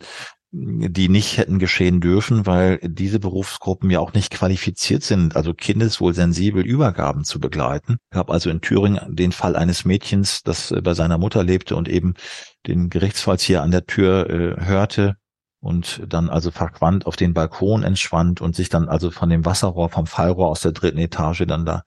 die 0.53 1.09
nicht 1.09 1.37
hätten 1.39 1.59
geschehen 1.59 2.01
dürfen, 2.01 2.47
weil 2.47 2.79
diese 2.83 3.19
Berufsgruppen 3.19 3.91
ja 3.91 3.99
auch 3.99 4.13
nicht 4.13 4.31
qualifiziert 4.31 5.03
sind, 5.03 5.35
also 5.35 5.53
kindeswohlsensibel 5.53 6.65
Übergaben 6.65 7.25
zu 7.25 7.41
begleiten. 7.41 7.97
Ich 8.13 8.17
habe 8.17 8.33
also 8.33 8.51
in 8.51 8.61
Thüringen 8.61 9.17
den 9.17 9.33
Fall 9.33 9.57
eines 9.57 9.85
Mädchens, 9.85 10.43
das 10.45 10.71
äh, 10.71 10.81
bei 10.81 10.95
seiner 10.95 11.19
Mutter 11.19 11.43
lebte 11.43 11.75
und 11.75 11.89
eben 11.89 12.15
den 12.69 12.91
Gerichtsvollzieher 12.91 13.63
an 13.63 13.73
der 13.73 13.87
Tür 13.87 14.31
äh, 14.31 14.65
hörte 14.65 15.17
und 15.65 16.03
dann 16.09 16.29
also 16.29 16.51
verquandt 16.51 17.07
auf 17.07 17.17
den 17.17 17.35
Balkon 17.35 17.83
entschwand 17.83 18.41
und 18.41 18.55
sich 18.55 18.69
dann 18.69 18.89
also 18.89 19.11
von 19.11 19.31
dem 19.31 19.45
Wasserrohr, 19.45 19.89
vom 19.89 20.07
Fallrohr 20.07 20.49
aus 20.49 20.61
der 20.61 20.73
dritten 20.73 20.99
Etage 20.99 21.45
dann 21.47 21.65
da 21.65 21.83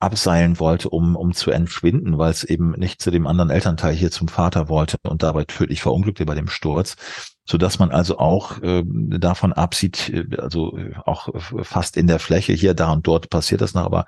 abseilen 0.00 0.58
wollte, 0.58 0.88
um, 0.88 1.14
um 1.14 1.34
zu 1.34 1.50
entschwinden, 1.50 2.18
weil 2.18 2.30
es 2.30 2.42
eben 2.42 2.72
nicht 2.72 3.02
zu 3.02 3.10
dem 3.10 3.26
anderen 3.26 3.50
Elternteil 3.50 3.94
hier 3.94 4.10
zum 4.10 4.28
Vater 4.28 4.68
wollte 4.68 4.96
und 5.02 5.22
dabei 5.22 5.44
tödlich 5.44 5.82
verunglückte 5.82 6.24
bei 6.24 6.34
dem 6.34 6.48
Sturz, 6.48 6.96
so 7.44 7.58
dass 7.58 7.78
man 7.78 7.90
also 7.90 8.18
auch 8.18 8.62
äh, 8.62 8.82
davon 8.84 9.52
absieht, 9.52 10.08
äh, 10.08 10.24
also 10.38 10.76
äh, 10.78 10.94
auch 11.04 11.28
fast 11.62 11.98
in 11.98 12.06
der 12.06 12.18
Fläche 12.18 12.54
hier, 12.54 12.72
da 12.72 12.90
und 12.92 13.06
dort 13.06 13.28
passiert 13.28 13.60
das 13.60 13.74
noch, 13.74 13.84
aber 13.84 14.06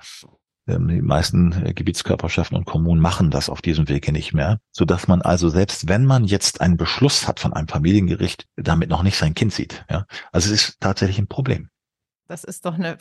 die 0.66 1.02
meisten 1.02 1.66
äh, 1.66 1.74
Gebietskörperschaften 1.74 2.56
und 2.56 2.64
Kommunen 2.64 3.00
machen 3.00 3.30
das 3.30 3.48
auf 3.48 3.62
diesem 3.62 3.88
Wege 3.88 4.12
nicht 4.12 4.32
mehr, 4.32 4.60
so 4.70 4.84
dass 4.84 5.08
man 5.08 5.22
also 5.22 5.48
selbst 5.48 5.88
wenn 5.88 6.04
man 6.04 6.24
jetzt 6.24 6.60
einen 6.60 6.76
Beschluss 6.76 7.26
hat 7.26 7.40
von 7.40 7.52
einem 7.52 7.68
Familiengericht, 7.68 8.46
damit 8.56 8.88
noch 8.88 9.02
nicht 9.02 9.16
sein 9.16 9.34
Kind 9.34 9.52
sieht. 9.52 9.84
Ja, 9.90 10.06
also 10.30 10.52
es 10.52 10.68
ist 10.68 10.80
tatsächlich 10.80 11.18
ein 11.18 11.26
Problem. 11.26 11.68
Das 12.28 12.44
ist 12.44 12.64
doch 12.64 12.74
eine 12.74 12.98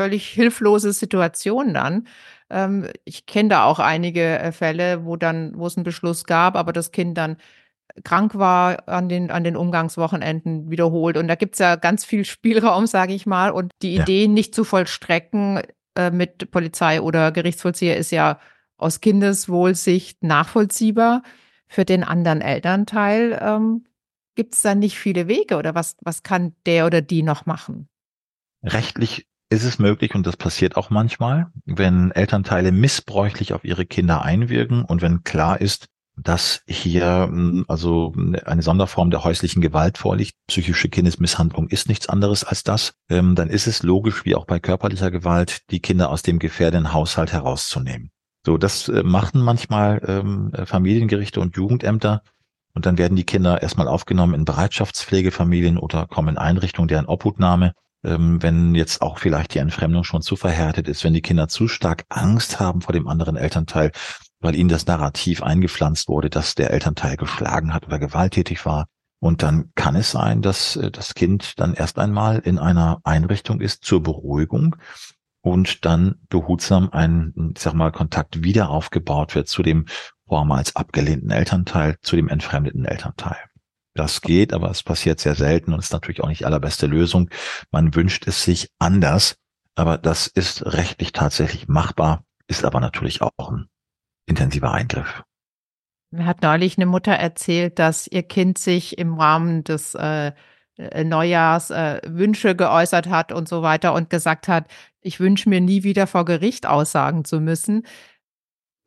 völlig 0.00 0.26
hilflose 0.28 0.92
Situation 0.92 1.74
dann. 1.74 2.06
Ähm, 2.50 2.88
ich 3.04 3.26
kenne 3.26 3.50
da 3.50 3.64
auch 3.64 3.78
einige 3.78 4.38
äh, 4.38 4.52
Fälle, 4.52 5.04
wo 5.04 5.16
dann, 5.16 5.52
wo 5.56 5.66
es 5.66 5.76
einen 5.76 5.84
Beschluss 5.84 6.24
gab, 6.24 6.56
aber 6.56 6.72
das 6.72 6.92
Kind 6.92 7.18
dann 7.18 7.36
krank 8.04 8.34
war 8.34 8.88
an 8.88 9.08
den, 9.08 9.30
an 9.30 9.44
den 9.44 9.56
Umgangswochenenden 9.56 10.70
wiederholt. 10.70 11.16
Und 11.18 11.28
da 11.28 11.34
gibt 11.34 11.54
es 11.54 11.58
ja 11.58 11.76
ganz 11.76 12.04
viel 12.04 12.24
Spielraum, 12.24 12.86
sage 12.86 13.12
ich 13.12 13.26
mal. 13.26 13.50
Und 13.50 13.72
die 13.82 13.96
ja. 13.96 14.02
Idee 14.02 14.28
nicht 14.28 14.54
zu 14.54 14.64
vollstrecken, 14.64 15.60
äh, 15.96 16.10
mit 16.10 16.50
Polizei 16.50 17.00
oder 17.00 17.32
Gerichtsvollzieher 17.32 17.96
ist 17.96 18.10
ja 18.10 18.38
aus 18.76 19.00
Kindeswohlsicht 19.00 20.22
nachvollziehbar. 20.22 21.22
Für 21.68 21.84
den 21.84 22.04
anderen 22.04 22.40
Elternteil 22.40 23.38
ähm, 23.40 23.84
gibt 24.34 24.54
es 24.54 24.62
da 24.62 24.74
nicht 24.74 24.98
viele 24.98 25.28
Wege 25.28 25.56
oder 25.56 25.74
was, 25.74 25.96
was 26.02 26.22
kann 26.22 26.54
der 26.66 26.86
oder 26.86 27.00
die 27.00 27.22
noch 27.22 27.46
machen? 27.46 27.88
Rechtlich 28.62 29.26
ist 29.50 29.64
es 29.64 29.78
möglich 29.78 30.14
und 30.14 30.26
das 30.26 30.36
passiert 30.36 30.76
auch 30.76 30.90
manchmal, 30.90 31.50
wenn 31.64 32.10
Elternteile 32.10 32.72
missbräuchlich 32.72 33.52
auf 33.52 33.64
ihre 33.64 33.84
Kinder 33.84 34.22
einwirken 34.22 34.84
und 34.84 35.02
wenn 35.02 35.24
klar 35.24 35.60
ist, 35.60 35.88
dass 36.16 36.62
hier 36.66 37.28
hm, 37.30 37.64
also 37.68 38.14
eine 38.44 38.62
Sonderform 38.62 39.10
der 39.10 39.24
häuslichen 39.24 39.62
Gewalt 39.62 39.98
vorliegt. 39.98 40.34
Psychische 40.46 40.88
Kindesmisshandlung 40.88 41.68
ist 41.68 41.88
nichts 41.88 42.08
anderes 42.08 42.44
als 42.44 42.64
das. 42.64 42.94
Ähm, 43.08 43.34
dann 43.34 43.48
ist 43.48 43.66
es 43.66 43.82
logisch, 43.82 44.24
wie 44.24 44.34
auch 44.34 44.46
bei 44.46 44.58
körperlicher 44.58 45.10
Gewalt, 45.10 45.62
die 45.70 45.80
Kinder 45.80 46.10
aus 46.10 46.22
dem 46.22 46.38
gefährdenden 46.38 46.92
Haushalt 46.92 47.32
herauszunehmen. 47.32 48.10
So, 48.44 48.58
das 48.58 48.88
äh, 48.88 49.02
machen 49.02 49.40
manchmal 49.40 50.02
ähm, 50.06 50.52
Familiengerichte 50.64 51.40
und 51.40 51.56
Jugendämter. 51.56 52.22
Und 52.74 52.86
dann 52.86 52.98
werden 52.98 53.16
die 53.16 53.24
Kinder 53.24 53.62
erstmal 53.62 53.88
aufgenommen 53.88 54.34
in 54.34 54.44
Bereitschaftspflegefamilien 54.44 55.78
oder 55.78 56.06
kommen 56.06 56.30
in 56.30 56.38
Einrichtungen 56.38 56.88
deren 56.88 57.06
Obhutnahme. 57.06 57.72
Ähm, 58.04 58.42
wenn 58.42 58.74
jetzt 58.74 59.00
auch 59.00 59.18
vielleicht 59.18 59.54
die 59.54 59.58
Entfremdung 59.58 60.04
schon 60.04 60.22
zu 60.22 60.36
verhärtet 60.36 60.88
ist, 60.88 61.04
wenn 61.04 61.14
die 61.14 61.22
Kinder 61.22 61.48
zu 61.48 61.68
stark 61.68 62.04
Angst 62.08 62.58
haben 62.58 62.80
vor 62.80 62.92
dem 62.92 63.06
anderen 63.06 63.36
Elternteil, 63.36 63.92
weil 64.42 64.56
ihnen 64.56 64.68
das 64.68 64.86
Narrativ 64.86 65.42
eingepflanzt 65.42 66.08
wurde, 66.08 66.28
dass 66.28 66.54
der 66.54 66.72
Elternteil 66.72 67.16
geschlagen 67.16 67.72
hat 67.72 67.86
oder 67.86 67.98
gewalttätig 67.98 68.66
war. 68.66 68.86
Und 69.20 69.42
dann 69.42 69.70
kann 69.76 69.94
es 69.94 70.10
sein, 70.10 70.42
dass 70.42 70.76
äh, 70.76 70.90
das 70.90 71.14
Kind 71.14 71.58
dann 71.58 71.74
erst 71.74 71.98
einmal 71.98 72.40
in 72.40 72.58
einer 72.58 73.00
Einrichtung 73.04 73.60
ist 73.60 73.84
zur 73.84 74.02
Beruhigung 74.02 74.76
und 75.42 75.84
dann 75.84 76.16
behutsam 76.28 76.90
ein, 76.90 77.52
ich 77.54 77.62
sag 77.62 77.74
mal, 77.74 77.92
Kontakt 77.92 78.42
wieder 78.42 78.68
aufgebaut 78.68 79.34
wird 79.34 79.48
zu 79.48 79.62
dem 79.62 79.86
vormals 80.26 80.74
abgelehnten 80.76 81.30
Elternteil, 81.30 81.96
zu 82.02 82.16
dem 82.16 82.28
entfremdeten 82.28 82.84
Elternteil. 82.84 83.38
Das 83.94 84.22
geht, 84.22 84.54
aber 84.54 84.70
es 84.70 84.82
passiert 84.82 85.20
sehr 85.20 85.34
selten 85.34 85.72
und 85.72 85.78
ist 85.78 85.92
natürlich 85.92 86.22
auch 86.22 86.28
nicht 86.28 86.46
allerbeste 86.46 86.86
Lösung. 86.86 87.28
Man 87.70 87.94
wünscht 87.94 88.26
es 88.26 88.42
sich 88.42 88.70
anders, 88.78 89.36
aber 89.74 89.98
das 89.98 90.26
ist 90.26 90.64
rechtlich 90.64 91.12
tatsächlich 91.12 91.68
machbar, 91.68 92.24
ist 92.46 92.64
aber 92.64 92.80
natürlich 92.80 93.20
auch 93.20 93.50
ein 93.50 93.68
intensiver 94.26 94.72
Eingriff. 94.72 95.22
Mir 96.10 96.26
hat 96.26 96.42
neulich 96.42 96.76
eine 96.76 96.86
Mutter 96.86 97.12
erzählt, 97.12 97.78
dass 97.78 98.06
ihr 98.06 98.22
Kind 98.22 98.58
sich 98.58 98.98
im 98.98 99.14
Rahmen 99.14 99.64
des 99.64 99.94
äh, 99.94 100.32
äh, 100.76 101.04
Neujahrs 101.04 101.70
äh, 101.70 102.00
Wünsche 102.06 102.54
geäußert 102.54 103.08
hat 103.08 103.32
und 103.32 103.48
so 103.48 103.62
weiter 103.62 103.94
und 103.94 104.10
gesagt 104.10 104.48
hat, 104.48 104.66
ich 105.00 105.20
wünsche 105.20 105.48
mir 105.48 105.60
nie 105.60 105.82
wieder 105.82 106.06
vor 106.06 106.24
Gericht 106.24 106.66
aussagen 106.66 107.24
zu 107.24 107.40
müssen. 107.40 107.86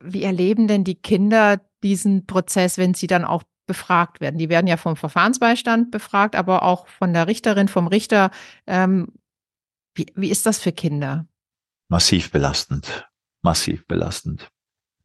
Wie 0.02 0.22
erleben 0.22 0.68
denn 0.68 0.84
die 0.84 1.00
Kinder 1.00 1.60
diesen 1.82 2.26
Prozess, 2.26 2.78
wenn 2.78 2.94
sie 2.94 3.06
dann 3.06 3.24
auch 3.24 3.42
befragt 3.66 4.20
werden? 4.20 4.38
Die 4.38 4.48
werden 4.48 4.66
ja 4.66 4.76
vom 4.76 4.96
Verfahrensbeistand 4.96 5.90
befragt, 5.90 6.36
aber 6.36 6.62
auch 6.62 6.86
von 6.86 7.12
der 7.12 7.26
Richterin, 7.26 7.68
vom 7.68 7.86
Richter. 7.86 8.30
Ähm, 8.66 9.12
wie, 9.94 10.06
wie 10.14 10.30
ist 10.30 10.46
das 10.46 10.58
für 10.58 10.72
Kinder? 10.72 11.26
Massiv 11.88 12.30
belastend. 12.30 13.08
Massiv 13.42 13.86
belastend. 13.86 14.50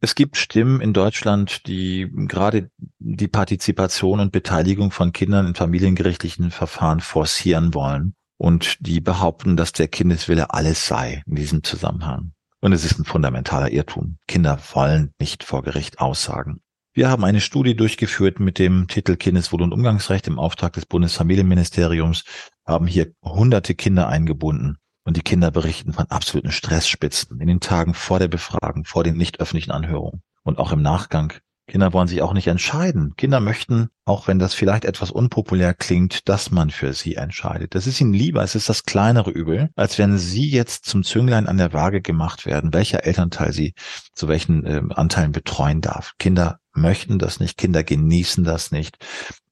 Es 0.04 0.16
gibt 0.16 0.36
Stimmen 0.36 0.80
in 0.80 0.92
Deutschland, 0.92 1.68
die 1.68 2.10
gerade 2.12 2.72
die 2.98 3.28
Partizipation 3.28 4.18
und 4.18 4.32
Beteiligung 4.32 4.90
von 4.90 5.12
Kindern 5.12 5.46
in 5.46 5.54
familiengerichtlichen 5.54 6.50
Verfahren 6.50 6.98
forcieren 6.98 7.72
wollen 7.72 8.16
und 8.36 8.78
die 8.80 9.00
behaupten, 9.00 9.56
dass 9.56 9.70
der 9.70 9.86
Kindeswille 9.86 10.52
alles 10.52 10.88
sei 10.88 11.22
in 11.24 11.36
diesem 11.36 11.62
Zusammenhang. 11.62 12.32
Und 12.60 12.72
es 12.72 12.84
ist 12.84 12.98
ein 12.98 13.04
fundamentaler 13.04 13.70
Irrtum. 13.70 14.18
Kinder 14.26 14.58
wollen 14.72 15.12
nicht 15.20 15.44
vor 15.44 15.62
Gericht 15.62 16.00
aussagen. 16.00 16.62
Wir 16.92 17.08
haben 17.08 17.24
eine 17.24 17.40
Studie 17.40 17.76
durchgeführt 17.76 18.40
mit 18.40 18.58
dem 18.58 18.88
Titel 18.88 19.14
Kindeswohl 19.14 19.62
und 19.62 19.72
Umgangsrecht 19.72 20.26
im 20.26 20.40
Auftrag 20.40 20.72
des 20.72 20.84
Bundesfamilienministeriums, 20.84 22.24
haben 22.66 22.88
hier 22.88 23.12
hunderte 23.22 23.76
Kinder 23.76 24.08
eingebunden 24.08 24.78
und 25.04 25.16
die 25.16 25.22
Kinder 25.22 25.50
berichten 25.50 25.92
von 25.92 26.06
absoluten 26.10 26.52
Stressspitzen 26.52 27.40
in 27.40 27.48
den 27.48 27.60
Tagen 27.60 27.94
vor 27.94 28.18
der 28.18 28.28
Befragung, 28.28 28.84
vor 28.84 29.04
den 29.04 29.16
nicht 29.16 29.40
öffentlichen 29.40 29.72
Anhörungen 29.72 30.22
und 30.42 30.58
auch 30.58 30.72
im 30.72 30.82
Nachgang. 30.82 31.32
Kinder 31.68 31.92
wollen 31.92 32.08
sich 32.08 32.22
auch 32.22 32.32
nicht 32.32 32.48
entscheiden. 32.48 33.14
Kinder 33.16 33.40
möchten, 33.40 33.88
auch 34.04 34.26
wenn 34.26 34.38
das 34.38 34.52
vielleicht 34.52 34.84
etwas 34.84 35.10
unpopulär 35.10 35.74
klingt, 35.74 36.28
dass 36.28 36.50
man 36.50 36.70
für 36.70 36.92
sie 36.92 37.14
entscheidet. 37.14 37.74
Das 37.74 37.86
ist 37.86 38.00
ihnen 38.00 38.12
lieber, 38.12 38.42
es 38.42 38.54
ist 38.54 38.68
das 38.68 38.82
kleinere 38.82 39.30
Übel, 39.30 39.70
als 39.76 39.96
wenn 39.96 40.18
sie 40.18 40.50
jetzt 40.50 40.86
zum 40.86 41.04
Zünglein 41.04 41.46
an 41.46 41.58
der 41.58 41.72
Waage 41.72 42.02
gemacht 42.02 42.46
werden, 42.46 42.74
welcher 42.74 43.04
Elternteil 43.04 43.52
sie 43.52 43.74
zu 44.12 44.28
welchen 44.28 44.66
äh, 44.66 44.82
Anteilen 44.90 45.32
betreuen 45.32 45.80
darf. 45.80 46.12
Kinder 46.18 46.58
möchten 46.74 47.18
das 47.18 47.38
nicht, 47.38 47.56
Kinder 47.56 47.84
genießen 47.84 48.44
das 48.44 48.72
nicht. 48.72 48.98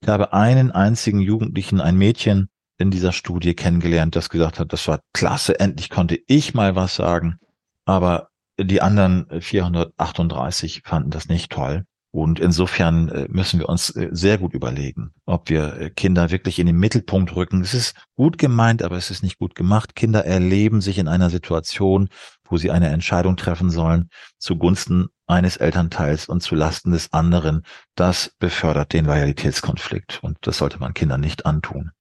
Ich 0.02 0.08
habe 0.08 0.32
einen 0.32 0.72
einzigen 0.72 1.20
Jugendlichen, 1.20 1.80
ein 1.80 1.96
Mädchen, 1.96 2.48
in 2.80 2.90
dieser 2.90 3.12
Studie 3.12 3.54
kennengelernt, 3.54 4.16
das 4.16 4.30
gesagt 4.30 4.58
hat, 4.58 4.72
das 4.72 4.88
war 4.88 5.00
klasse, 5.12 5.60
endlich 5.60 5.90
konnte 5.90 6.18
ich 6.26 6.54
mal 6.54 6.74
was 6.74 6.96
sagen. 6.96 7.38
Aber 7.84 8.28
die 8.58 8.82
anderen 8.82 9.26
438 9.40 10.82
fanden 10.84 11.10
das 11.10 11.28
nicht 11.28 11.50
toll. 11.50 11.84
Und 12.12 12.40
insofern 12.40 13.08
äh, 13.08 13.26
müssen 13.28 13.60
wir 13.60 13.68
uns 13.68 13.90
äh, 13.90 14.08
sehr 14.10 14.38
gut 14.38 14.52
überlegen, 14.52 15.12
ob 15.26 15.48
wir 15.48 15.80
äh, 15.80 15.90
Kinder 15.90 16.30
wirklich 16.30 16.58
in 16.58 16.66
den 16.66 16.76
Mittelpunkt 16.76 17.36
rücken. 17.36 17.60
Es 17.60 17.72
ist 17.72 17.94
gut 18.16 18.36
gemeint, 18.36 18.82
aber 18.82 18.96
es 18.96 19.12
ist 19.12 19.22
nicht 19.22 19.38
gut 19.38 19.54
gemacht. 19.54 19.94
Kinder 19.94 20.24
erleben 20.24 20.80
sich 20.80 20.98
in 20.98 21.06
einer 21.06 21.30
Situation, 21.30 22.08
wo 22.48 22.56
sie 22.56 22.72
eine 22.72 22.88
Entscheidung 22.88 23.36
treffen 23.36 23.70
sollen 23.70 24.10
zugunsten 24.38 25.06
eines 25.28 25.56
Elternteils 25.56 26.28
und 26.28 26.42
zu 26.42 26.56
Lasten 26.56 26.90
des 26.90 27.12
anderen. 27.12 27.62
Das 27.94 28.34
befördert 28.40 28.92
den 28.92 29.04
Loyalitätskonflikt 29.04 30.18
und 30.22 30.36
das 30.40 30.58
sollte 30.58 30.80
man 30.80 30.94
Kindern 30.94 31.20
nicht 31.20 31.46
antun. 31.46 31.92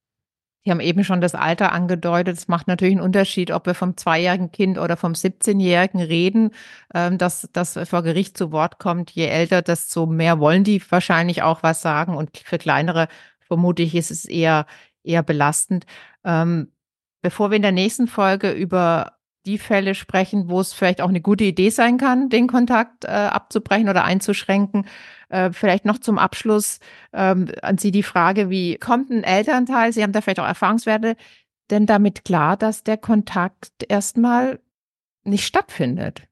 Sie 0.64 0.72
haben 0.72 0.82
eben 0.82 1.04
schon 1.04 1.22
das 1.22 1.36
Alter 1.36 1.72
angedeutet. 1.72 2.38
Es 2.38 2.48
macht 2.48 2.68
natürlich 2.68 2.96
einen 2.96 3.06
Unterschied, 3.06 3.52
ob 3.52 3.66
wir 3.66 3.74
vom 3.74 3.96
zweijährigen 3.96 4.52
Kind 4.52 4.78
oder 4.78 4.98
vom 4.98 5.14
17-Jährigen 5.14 6.02
reden, 6.02 6.52
ähm, 6.94 7.18
dass 7.18 7.48
das 7.54 7.80
vor 7.88 8.04
Gericht 8.04 8.38
zu 8.38 8.52
Wort 8.52 8.78
kommt. 8.78 9.12
Je 9.12 9.28
älter, 9.28 9.62
desto 9.62 10.06
mehr 10.06 10.40
wollen 10.40 10.64
die 10.64 10.82
wahrscheinlich 10.92 11.44
auch 11.44 11.64
was 11.64 11.82
sagen. 11.82 12.16
Und 12.16 12.38
für 12.38 12.58
kleinere 12.58 13.08
vermute 13.40 13.84
ich, 13.84 13.96
ist 13.96 14.12
es 14.12 14.26
eher, 14.26 14.66
eher 15.04 15.24
belastend. 15.24 15.86
Ähm, 16.26 16.74
bevor 17.22 17.52
wir 17.52 17.56
in 17.56 17.62
der 17.62 17.72
nächsten 17.72 18.08
Folge 18.08 18.52
über 18.52 19.14
die 19.46 19.58
Fälle 19.58 19.96
sprechen, 19.96 20.50
wo 20.50 20.60
es 20.60 20.74
vielleicht 20.74 21.02
auch 21.02 21.10
eine 21.10 21.22
gute 21.22 21.46
Idee 21.46 21.70
sein 21.70 21.98
kann, 21.98 22.30
den 22.30 22.48
Kontakt 22.48 23.06
äh, 23.06 23.08
abzubrechen 23.08 23.90
oder 23.90 24.04
einzuschränken, 24.04 24.86
äh, 25.30 25.52
vielleicht 25.52 25.86
noch 25.86 26.00
zum 26.00 26.18
Abschluss 26.18 26.80
ähm, 27.14 27.50
an 27.62 27.78
Sie 27.78 27.92
die 27.92 28.04
Frage, 28.04 28.50
wie 28.50 28.78
kommt 28.78 29.10
ein 29.10 29.24
Elternteil, 29.24 29.94
Sie 29.94 30.04
haben 30.04 30.12
da 30.12 30.22
vielleicht 30.22 30.40
auch 30.40 30.46
Erfahrungswerte, 30.46 31.16
denn 31.70 31.86
damit 31.86 32.26
klar, 32.26 32.58
dass 32.58 32.84
der 32.84 32.98
Kontakt 32.98 33.72
erstmal 33.88 34.60
nicht 35.24 35.46
stattfindet? 35.46 36.24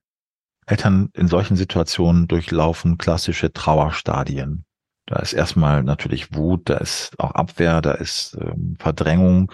Eltern 0.66 1.10
in 1.14 1.28
solchen 1.28 1.56
Situationen 1.56 2.28
durchlaufen 2.28 2.98
klassische 2.98 3.54
Trauerstadien. 3.54 4.66
Da 5.06 5.20
ist 5.20 5.32
erstmal 5.32 5.84
natürlich 5.84 6.36
Wut, 6.36 6.70
da 6.70 6.78
ist 6.78 7.18
auch 7.18 7.32
Abwehr, 7.32 7.82
da 7.82 7.94
ist 7.94 8.38
ähm, 8.42 8.76
Verdrängung, 8.78 9.54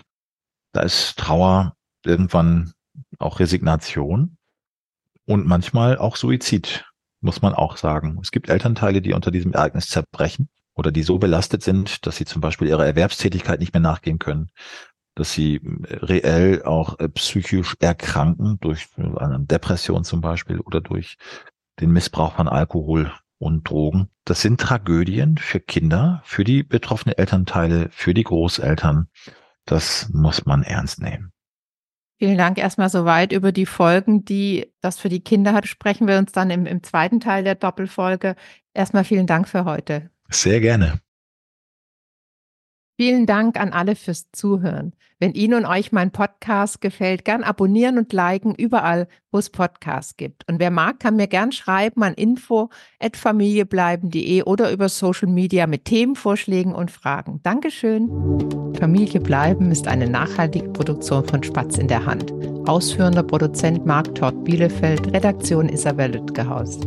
da 0.72 0.82
ist 0.82 1.18
Trauer, 1.20 1.76
irgendwann 2.04 2.74
auch 3.20 3.40
Resignation 3.40 4.38
und 5.26 5.46
manchmal 5.46 5.98
auch 5.98 6.16
Suizid 6.16 6.86
muss 7.24 7.42
man 7.42 7.54
auch 7.54 7.78
sagen. 7.78 8.20
Es 8.22 8.32
gibt 8.32 8.50
Elternteile, 8.50 9.02
die 9.02 9.14
unter 9.14 9.32
diesem 9.32 9.54
Ereignis 9.54 9.88
zerbrechen 9.88 10.50
oder 10.76 10.92
die 10.92 11.04
so 11.04 11.18
belastet 11.18 11.64
sind, 11.64 12.06
dass 12.06 12.18
sie 12.18 12.26
zum 12.26 12.42
Beispiel 12.42 12.68
ihrer 12.68 12.86
Erwerbstätigkeit 12.86 13.60
nicht 13.60 13.74
mehr 13.74 13.82
nachgehen 13.82 14.20
können, 14.20 14.50
dass 15.16 15.34
sie 15.34 15.56
äh, 15.56 15.96
reell 15.96 16.64
auch 16.64 17.00
äh, 17.00 17.10
psychisch 17.10 17.76
erkranken 17.80 18.58
durch 18.60 18.88
eine 18.98 19.40
Depression 19.40 20.04
zum 20.04 20.22
Beispiel 20.22 20.60
oder 20.60 20.82
durch 20.82 21.18
den 21.80 21.92
Missbrauch 21.92 22.36
von 22.36 22.48
Alkohol 22.48 23.12
und 23.40 23.70
Drogen. 23.70 24.10
Das 24.26 24.42
sind 24.42 24.60
Tragödien 24.60 25.38
für 25.38 25.60
Kinder, 25.60 26.22
für 26.24 26.44
die 26.44 26.64
betroffenen 26.64 27.18
Elternteile, 27.18 27.90
für 27.92 28.14
die 28.14 28.24
Großeltern. 28.24 29.08
Das 29.66 30.10
muss 30.10 30.46
man 30.46 30.64
ernst 30.64 31.02
nehmen. 31.02 31.32
Vielen 32.24 32.38
Dank 32.38 32.58
erstmal 32.58 32.88
soweit 32.88 33.34
über 33.34 33.52
die 33.52 33.66
Folgen, 33.66 34.24
die 34.24 34.72
das 34.80 34.98
für 34.98 35.10
die 35.10 35.20
Kinder 35.20 35.52
hat. 35.52 35.68
Sprechen 35.68 36.08
wir 36.08 36.18
uns 36.18 36.32
dann 36.32 36.52
im, 36.52 36.66
im 36.66 36.82
zweiten 36.82 37.20
Teil 37.20 37.44
der 37.44 37.56
Doppelfolge. 37.56 38.38
Erstmal 38.74 39.04
vielen 39.04 39.28
Dank 39.28 39.50
für 39.50 39.66
heute. 39.66 40.10
Sehr 40.30 40.62
gerne. 40.62 41.02
Vielen 42.96 43.26
Dank 43.26 43.60
an 43.60 43.74
alle 43.74 43.96
fürs 43.96 44.32
Zuhören. 44.32 44.94
Wenn 45.20 45.34
Ihnen 45.34 45.56
und 45.56 45.66
euch 45.66 45.92
mein 45.92 46.12
Podcast 46.12 46.80
gefällt, 46.80 47.26
gern 47.26 47.44
abonnieren 47.44 47.98
und 47.98 48.14
liken 48.14 48.54
überall, 48.54 49.08
wo 49.32 49.40
es 49.40 49.50
Podcasts 49.50 50.16
gibt. 50.16 50.48
Und 50.50 50.60
wer 50.60 50.70
mag, 50.70 51.00
kann 51.00 51.16
mir 51.16 51.26
gern 51.28 51.52
schreiben 51.52 52.04
an 52.04 52.14
info@familiebleiben.de 52.14 54.44
oder 54.44 54.72
über 54.72 54.90
Social 54.90 55.30
Media 55.30 55.66
mit 55.66 55.86
Themenvorschlägen 55.86 56.76
und 56.76 56.92
Fragen. 56.92 57.40
Dankeschön. 57.42 58.12
Familie 58.80 59.22
bleiben 59.22 59.72
ist 59.72 59.88
eine 59.88 60.08
nachhaltige 60.10 60.70
Produktion 60.70 61.26
von 61.26 61.42
Spatz 61.42 61.78
in 61.78 61.88
der 61.88 62.06
Hand. 62.06 62.32
Ausführender 62.68 63.24
Produzent 63.24 63.86
Marc 63.86 64.14
Todd 64.14 64.44
Bielefeld, 64.44 65.14
Redaktion 65.14 65.70
Isabel 65.70 66.12
Lütgehaus. 66.12 66.82